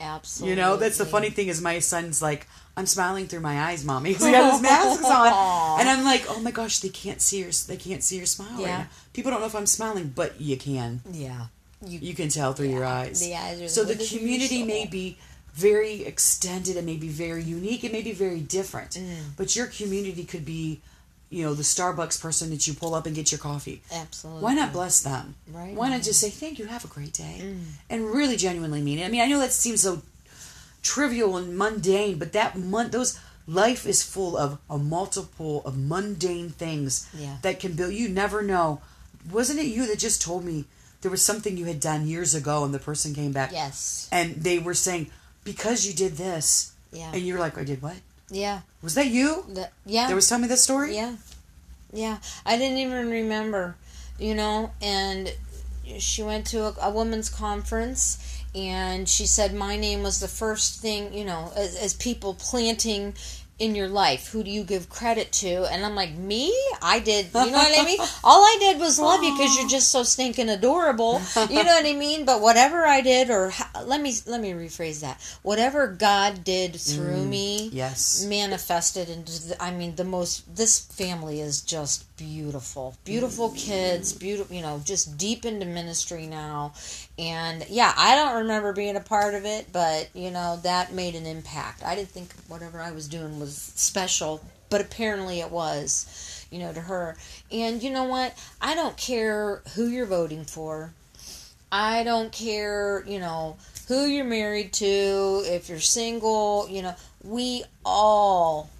Absolutely. 0.00 0.50
You 0.50 0.56
know, 0.60 0.76
that's 0.76 0.98
the 0.98 1.06
funny 1.06 1.30
thing 1.30 1.48
is 1.48 1.60
my 1.62 1.78
son's 1.78 2.20
like, 2.20 2.46
I'm 2.76 2.86
smiling 2.86 3.26
through 3.26 3.40
my 3.40 3.60
eyes, 3.62 3.84
mommy, 3.84 4.10
because 4.12 4.26
he 4.26 4.32
has 4.34 4.52
his 4.54 4.62
masks 4.62 5.04
on, 5.06 5.80
and 5.80 5.88
I'm 5.88 6.04
like, 6.04 6.24
oh 6.28 6.40
my 6.40 6.50
gosh, 6.50 6.80
they 6.80 6.90
can't 6.90 7.20
see 7.22 7.38
your 7.40 7.50
they 7.66 7.76
can't 7.76 8.02
see 8.04 8.16
your 8.18 8.26
smile 8.26 8.50
right 8.52 8.60
Yeah. 8.60 8.78
now. 8.78 8.86
People 9.14 9.30
don't 9.30 9.40
know 9.40 9.46
if 9.46 9.54
I'm 9.54 9.66
smiling, 9.66 10.12
but 10.14 10.40
you 10.40 10.56
can. 10.56 11.00
Yeah. 11.10 11.46
You, 11.86 11.98
You 12.00 12.14
can 12.14 12.28
tell 12.28 12.52
through 12.52 12.68
your 12.68 12.84
eyes. 12.84 13.20
the 13.20 13.34
eyes 13.34 13.60
are 13.60 13.68
so 13.68 13.82
the 13.82 13.88
the 13.94 13.98
windows 13.98 14.06
of 14.06 14.12
your 14.12 14.20
community 14.20 14.62
may 14.64 14.86
be 14.86 15.18
very 15.54 16.04
extended 16.04 16.76
and 16.76 16.84
maybe 16.84 17.08
very 17.08 17.42
unique 17.42 17.82
It 17.82 17.92
may 17.92 18.02
be 18.02 18.12
very 18.12 18.40
different. 18.40 18.90
Mm. 18.92 19.16
But 19.38 19.56
your 19.56 19.66
community 19.66 20.24
could 20.24 20.44
be, 20.44 20.80
you 21.30 21.42
know, 21.44 21.54
the 21.54 21.62
Starbucks 21.64 22.20
person 22.20 22.50
that 22.50 22.66
you 22.66 22.74
pull 22.74 22.94
up 22.94 23.04
and 23.06 23.14
get 23.14 23.32
your 23.32 23.38
coffee. 23.40 23.82
absolutely. 23.92 24.42
Why 24.44 24.54
not 24.54 24.72
bless 24.72 25.00
them? 25.02 25.34
Right. 25.52 25.74
Why 25.74 25.88
not 25.90 26.02
just 26.02 26.20
say 26.20 26.30
thank 26.30 26.58
you, 26.58 26.66
have 26.66 26.84
a 26.84 26.88
great 26.88 27.12
day, 27.12 27.40
Mm. 27.42 27.62
and 27.90 28.04
really 28.06 28.36
genuinely 28.36 28.80
mean 28.82 28.98
it? 29.00 29.04
I 29.04 29.08
mean, 29.08 29.20
I 29.20 29.26
know 29.26 29.40
that 29.40 29.52
seems 29.52 29.82
so 29.82 30.02
trivial 30.82 31.36
and 31.36 31.56
mundane, 31.58 32.18
but 32.18 32.32
that 32.32 32.56
month 32.58 32.92
those 32.92 33.18
life 33.48 33.86
is 33.86 34.02
full 34.02 34.36
of 34.36 34.58
a 34.70 34.78
multiple 34.78 35.62
of 35.64 35.76
mundane 35.76 36.50
things 36.50 37.06
Yeah. 37.16 37.36
that 37.42 37.60
can 37.60 37.72
build. 37.72 37.92
You 37.94 38.08
never 38.08 38.42
know. 38.42 38.80
Wasn't 39.30 39.58
it 39.58 39.66
you 39.66 39.86
that 39.88 39.98
just 39.98 40.22
told 40.22 40.44
me 40.44 40.64
there 41.00 41.10
was 41.10 41.22
something 41.22 41.56
you 41.56 41.64
had 41.66 41.80
done 41.80 42.06
years 42.06 42.34
ago, 42.34 42.64
and 42.64 42.72
the 42.72 42.78
person 42.78 43.14
came 43.14 43.32
back, 43.32 43.52
Yes. 43.52 44.08
and 44.12 44.36
they 44.42 44.58
were 44.58 44.74
saying 44.74 45.10
because 45.44 45.86
you 45.86 45.92
did 45.92 46.16
this, 46.16 46.72
Yeah. 46.92 47.10
and 47.12 47.22
you're 47.26 47.38
like, 47.40 47.58
I 47.58 47.64
did 47.64 47.82
what? 47.82 47.96
Yeah. 48.30 48.60
Was 48.82 48.94
that 48.94 49.08
you? 49.08 49.44
The, 49.48 49.70
yeah. 49.84 50.06
There 50.06 50.16
was 50.16 50.28
telling 50.28 50.42
me 50.42 50.48
that 50.48 50.58
story. 50.58 50.94
Yeah. 50.94 51.16
Yeah. 51.92 52.18
I 52.44 52.56
didn't 52.56 52.78
even 52.78 53.10
remember, 53.10 53.76
you 54.18 54.34
know, 54.34 54.72
and 54.82 55.32
she 55.98 56.22
went 56.22 56.46
to 56.48 56.64
a, 56.64 56.74
a 56.82 56.90
women's 56.90 57.28
conference 57.28 58.42
and 58.54 59.08
she 59.08 59.26
said 59.26 59.54
my 59.54 59.76
name 59.76 60.02
was 60.02 60.20
the 60.20 60.28
first 60.28 60.80
thing, 60.80 61.12
you 61.12 61.24
know, 61.24 61.52
as, 61.56 61.76
as 61.76 61.94
people 61.94 62.34
planting 62.34 63.14
in 63.58 63.74
your 63.74 63.88
life. 63.88 64.28
Who 64.28 64.42
do 64.44 64.50
you 64.50 64.64
give 64.64 64.88
credit 64.90 65.32
to? 65.32 65.64
And 65.72 65.84
I'm 65.84 65.94
like, 65.94 66.12
me? 66.14 66.54
I 66.82 66.98
did, 66.98 67.26
you 67.26 67.50
know 67.50 67.58
what 67.58 67.78
I 67.78 67.84
mean? 67.84 67.98
All 68.24 68.42
I 68.42 68.56
did 68.60 68.78
was 68.78 68.98
love 68.98 69.22
you 69.22 69.32
because 69.32 69.56
you're 69.56 69.68
just 69.68 69.90
so 69.90 70.02
stinking 70.02 70.48
adorable. 70.50 71.22
You 71.48 71.64
know 71.64 71.74
what 71.74 71.86
I 71.86 71.94
mean? 71.94 72.24
But 72.26 72.40
whatever 72.42 72.84
I 72.84 73.00
did, 73.00 73.30
or 73.30 73.52
let 73.84 74.00
me 74.00 74.14
let 74.26 74.40
me 74.40 74.52
rephrase 74.52 75.00
that. 75.00 75.20
Whatever 75.42 75.86
God 75.86 76.44
did 76.44 76.76
through 76.76 77.24
mm, 77.24 77.28
me, 77.28 77.68
Yes. 77.72 78.24
manifested 78.28 79.08
into 79.08 79.48
the, 79.48 79.62
I 79.62 79.70
mean 79.70 79.96
the 79.96 80.04
most 80.04 80.54
this 80.54 80.78
family 80.78 81.40
is 81.40 81.62
just 81.62 82.04
beautiful. 82.16 82.96
Beautiful 83.04 83.50
kids 83.50 84.12
beautiful 84.12 84.54
you 84.54 84.62
know 84.62 84.80
just 84.84 85.18
deep 85.18 85.44
into 85.44 85.66
ministry 85.66 86.26
now. 86.26 86.72
And 87.18 87.64
yeah 87.68 87.92
I 87.96 88.14
don't 88.16 88.42
remember 88.42 88.72
being 88.72 88.96
a 88.96 89.00
part 89.00 89.34
of 89.34 89.44
it 89.44 89.72
but 89.72 90.08
you 90.14 90.30
know 90.30 90.58
that 90.62 90.92
made 90.92 91.14
an 91.14 91.26
impact. 91.26 91.84
I 91.84 91.94
didn't 91.94 92.10
think 92.10 92.32
whatever 92.48 92.80
I 92.80 92.92
was 92.92 93.08
doing 93.08 93.38
was 93.38 93.56
special 93.56 94.42
but 94.68 94.80
apparently 94.80 95.40
it 95.40 95.50
was 95.50 96.46
you 96.50 96.58
know 96.58 96.72
to 96.72 96.80
her. 96.80 97.16
And 97.52 97.82
you 97.82 97.90
know 97.90 98.04
what? 98.04 98.34
I 98.60 98.74
don't 98.74 98.96
care 98.96 99.62
who 99.74 99.86
you're 99.88 100.06
voting 100.06 100.44
for. 100.44 100.92
I 101.70 102.04
don't 102.04 102.32
care, 102.32 103.04
you 103.06 103.18
know, 103.18 103.56
who 103.88 104.06
you're 104.06 104.24
married 104.24 104.72
to, 104.74 105.42
if 105.46 105.68
you're 105.68 105.80
single, 105.80 106.68
you 106.68 106.82
know, 106.82 106.94
we 107.24 107.64
all 107.84 108.70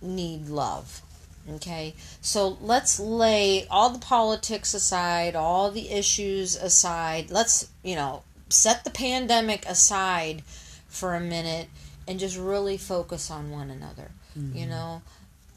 need 0.00 0.48
love. 0.48 1.02
Okay? 1.50 1.94
So 2.20 2.56
let's 2.60 3.00
lay 3.00 3.66
all 3.68 3.90
the 3.90 3.98
politics 3.98 4.74
aside, 4.74 5.34
all 5.34 5.70
the 5.70 5.90
issues 5.90 6.56
aside. 6.56 7.30
Let's, 7.30 7.68
you 7.82 7.96
know, 7.96 8.22
set 8.48 8.84
the 8.84 8.90
pandemic 8.90 9.66
aside 9.66 10.42
for 10.88 11.14
a 11.14 11.20
minute 11.20 11.68
and 12.06 12.18
just 12.18 12.38
really 12.38 12.76
focus 12.76 13.30
on 13.30 13.50
one 13.50 13.70
another. 13.70 14.10
You 14.34 14.42
mm-hmm. 14.42 14.70
know, 14.70 15.02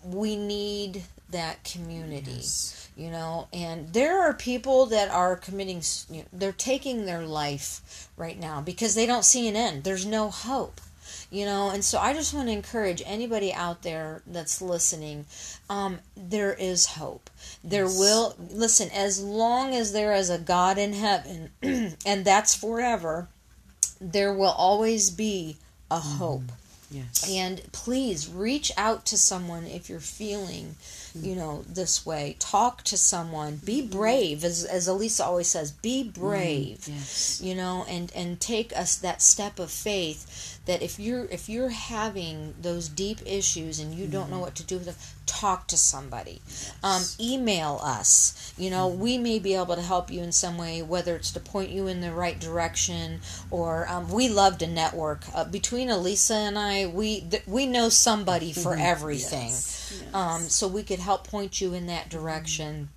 we 0.03 0.35
need 0.35 1.03
that 1.31 1.63
community 1.63 2.31
Yes. 2.31 2.89
you 2.95 3.09
know 3.09 3.47
and 3.51 3.91
there 3.93 4.21
are 4.21 4.33
people 4.33 4.85
that 4.87 5.09
are 5.09 5.35
committing 5.35 5.81
you 6.09 6.21
know, 6.21 6.27
they're 6.31 6.51
taking 6.51 7.05
their 7.05 7.25
life 7.25 8.09
right 8.15 8.39
now 8.39 8.61
because 8.61 8.95
they 8.95 9.05
don't 9.05 9.25
see 9.25 9.47
an 9.47 9.55
end 9.55 9.83
there's 9.83 10.05
no 10.05 10.29
hope 10.29 10.79
you 11.29 11.45
know 11.45 11.69
and 11.69 11.83
so 11.83 11.99
i 11.99 12.13
just 12.13 12.33
want 12.33 12.47
to 12.47 12.53
encourage 12.53 13.01
anybody 13.05 13.53
out 13.53 13.81
there 13.83 14.21
that's 14.27 14.61
listening 14.61 15.25
um, 15.69 15.99
there 16.15 16.53
is 16.53 16.85
hope 16.85 17.29
there 17.63 17.85
Yes. 17.85 17.99
will 17.99 18.35
listen 18.51 18.89
as 18.91 19.21
long 19.23 19.73
as 19.73 19.93
there 19.93 20.13
is 20.13 20.29
a 20.29 20.37
god 20.37 20.77
in 20.77 20.93
heaven 20.93 21.49
and 22.05 22.25
that's 22.25 22.55
forever 22.55 23.27
there 23.99 24.33
will 24.33 24.51
always 24.51 25.09
be 25.09 25.57
a 25.89 25.97
mm-hmm. 25.97 26.17
hope 26.17 26.51
Yes. 26.91 27.29
and 27.29 27.61
please 27.71 28.29
reach 28.29 28.71
out 28.77 29.05
to 29.07 29.17
someone 29.17 29.65
if 29.65 29.89
you're 29.89 29.99
feeling, 29.99 30.75
you 31.13 31.33
mm. 31.33 31.37
know, 31.37 31.65
this 31.67 32.05
way. 32.05 32.35
Talk 32.39 32.83
to 32.83 32.97
someone. 32.97 33.57
Be 33.57 33.81
mm-hmm. 33.81 33.97
brave, 33.97 34.43
as 34.43 34.63
as 34.63 34.87
Elisa 34.87 35.25
always 35.25 35.47
says. 35.47 35.71
Be 35.71 36.03
mm-hmm. 36.03 36.21
brave. 36.21 36.87
Yes. 36.87 37.41
You 37.41 37.55
know, 37.55 37.85
and 37.89 38.11
and 38.15 38.39
take 38.39 38.75
us 38.75 38.95
that 38.97 39.21
step 39.21 39.59
of 39.59 39.71
faith. 39.71 40.54
That 40.65 40.81
if 40.81 40.99
you're 40.99 41.25
if 41.25 41.47
you're 41.47 41.69
having 41.69 42.55
those 42.59 42.89
deep 42.89 43.19
issues 43.25 43.79
and 43.79 43.93
you 43.93 44.07
don't 44.07 44.31
know 44.31 44.39
what 44.39 44.55
to 44.55 44.63
do 44.63 44.77
with 44.77 44.85
them, 44.85 44.95
talk 45.27 45.67
to 45.67 45.77
somebody. 45.77 46.41
Um, 46.83 47.03
email 47.19 47.79
us. 47.83 48.53
You 48.57 48.69
know, 48.71 48.87
we 48.87 49.17
may 49.19 49.37
be 49.37 49.53
able 49.53 49.75
to 49.75 49.81
help 49.81 50.09
you 50.11 50.21
in 50.23 50.31
some 50.31 50.57
way, 50.57 50.81
whether 50.81 51.15
it's 51.15 51.31
to 51.31 51.39
point 51.39 51.69
you 51.69 51.85
in 51.87 52.01
the 52.01 52.11
right 52.11 52.39
direction 52.39 53.19
or 53.51 53.87
um, 53.89 54.09
we 54.09 54.27
love 54.27 54.57
to 54.59 54.67
network. 54.67 55.23
Uh, 55.35 55.43
between 55.45 55.89
Elisa 55.89 56.33
and 56.35 56.57
I, 56.57 56.87
we 56.87 57.21
th- 57.21 57.43
we 57.45 57.67
know 57.67 57.89
somebody 57.89 58.51
for 58.51 58.75
everything, 58.75 59.49
Yes. 59.49 60.01
Yes. 60.03 60.13
um, 60.15 60.41
so 60.43 60.67
we 60.67 60.81
could 60.83 60.99
help 60.99 61.27
point 61.27 61.61
you 61.61 61.73
in 61.75 61.85
that 61.87 62.09
direction. 62.09 62.89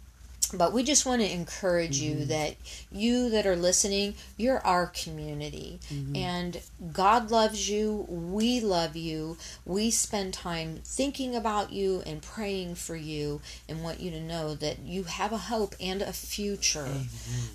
But 0.55 0.73
we 0.73 0.83
just 0.83 1.05
want 1.05 1.21
to 1.21 1.31
encourage 1.31 1.99
you 1.99 2.25
that 2.27 2.57
you 2.91 3.29
that 3.31 3.47
are 3.47 3.57
listening, 3.57 4.15
you're 4.39 4.65
our 4.67 4.87
community. 4.87 5.79
And 6.17 6.61
God 6.93 7.31
loves 7.31 7.69
you. 7.69 8.07
We 8.09 8.61
love 8.61 8.97
you. 8.97 9.37
We 9.67 9.91
spend 9.91 10.33
time 10.33 10.81
thinking 10.85 11.37
about 11.37 11.71
you 11.73 12.03
and 12.07 12.23
praying 12.23 12.77
for 12.77 12.97
you 12.97 13.41
and 13.69 13.83
want 13.83 14.01
you 14.01 14.11
to 14.13 14.21
know 14.21 14.55
that 14.55 14.79
you 14.81 15.05
have 15.05 15.33
a 15.33 15.37
hope 15.37 15.75
and 15.81 16.01
a 16.01 16.13
future. 16.15 16.89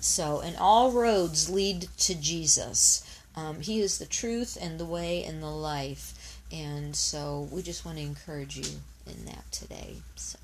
So, 0.00 0.40
and 0.40 0.56
all 0.56 0.92
roads 0.92 1.50
lead 1.50 1.88
to 1.98 2.14
Jesus. 2.14 3.04
Um, 3.36 3.60
he 3.60 3.80
is 3.80 3.98
the 3.98 4.06
truth 4.06 4.56
and 4.60 4.78
the 4.78 4.84
way 4.84 5.24
and 5.24 5.42
the 5.42 5.50
life. 5.50 6.38
And 6.52 6.94
so 6.94 7.48
we 7.50 7.62
just 7.62 7.84
want 7.84 7.98
to 7.98 8.04
encourage 8.04 8.56
you 8.56 8.66
in 9.06 9.24
that 9.26 9.50
today. 9.50 9.96
So 10.14 10.38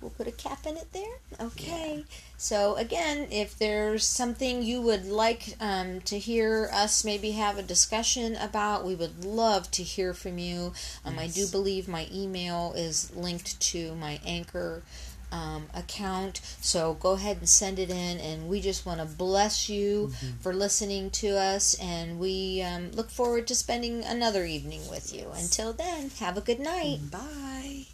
we'll 0.00 0.10
put 0.10 0.26
a 0.26 0.32
cap 0.32 0.66
in 0.66 0.76
it 0.76 0.92
there. 0.92 1.16
Okay. 1.40 2.04
So 2.36 2.76
again, 2.76 3.28
if 3.30 3.58
there's 3.58 4.06
something 4.06 4.62
you 4.62 4.80
would 4.82 5.06
like 5.06 5.54
um, 5.60 6.00
to 6.02 6.18
hear 6.18 6.68
us 6.72 7.04
maybe 7.04 7.32
have 7.32 7.58
a 7.58 7.62
discussion 7.62 8.36
about, 8.36 8.84
we 8.84 8.94
would 8.94 9.24
love 9.24 9.70
to 9.72 9.82
hear 9.82 10.14
from 10.14 10.38
you. 10.38 10.72
Um, 11.04 11.18
I 11.18 11.28
do 11.28 11.46
believe 11.46 11.88
my 11.88 12.06
email 12.12 12.72
is 12.76 13.14
linked 13.14 13.60
to 13.72 13.94
my 13.94 14.20
anchor. 14.26 14.82
Um, 15.32 15.66
account 15.74 16.40
so 16.60 16.94
go 16.94 17.12
ahead 17.12 17.38
and 17.38 17.48
send 17.48 17.80
it 17.80 17.90
in 17.90 18.18
and 18.20 18.48
we 18.48 18.60
just 18.60 18.86
want 18.86 19.00
to 19.00 19.06
bless 19.06 19.68
you 19.68 20.12
for 20.40 20.54
listening 20.54 21.10
to 21.10 21.36
us 21.36 21.74
and 21.80 22.20
we 22.20 22.62
um, 22.62 22.92
look 22.92 23.10
forward 23.10 23.48
to 23.48 23.56
spending 23.56 24.04
another 24.04 24.44
evening 24.44 24.88
with 24.88 25.12
you 25.12 25.30
until 25.34 25.72
then 25.72 26.10
have 26.20 26.36
a 26.36 26.40
good 26.40 26.60
night 26.60 27.10
Bye. 27.10 27.86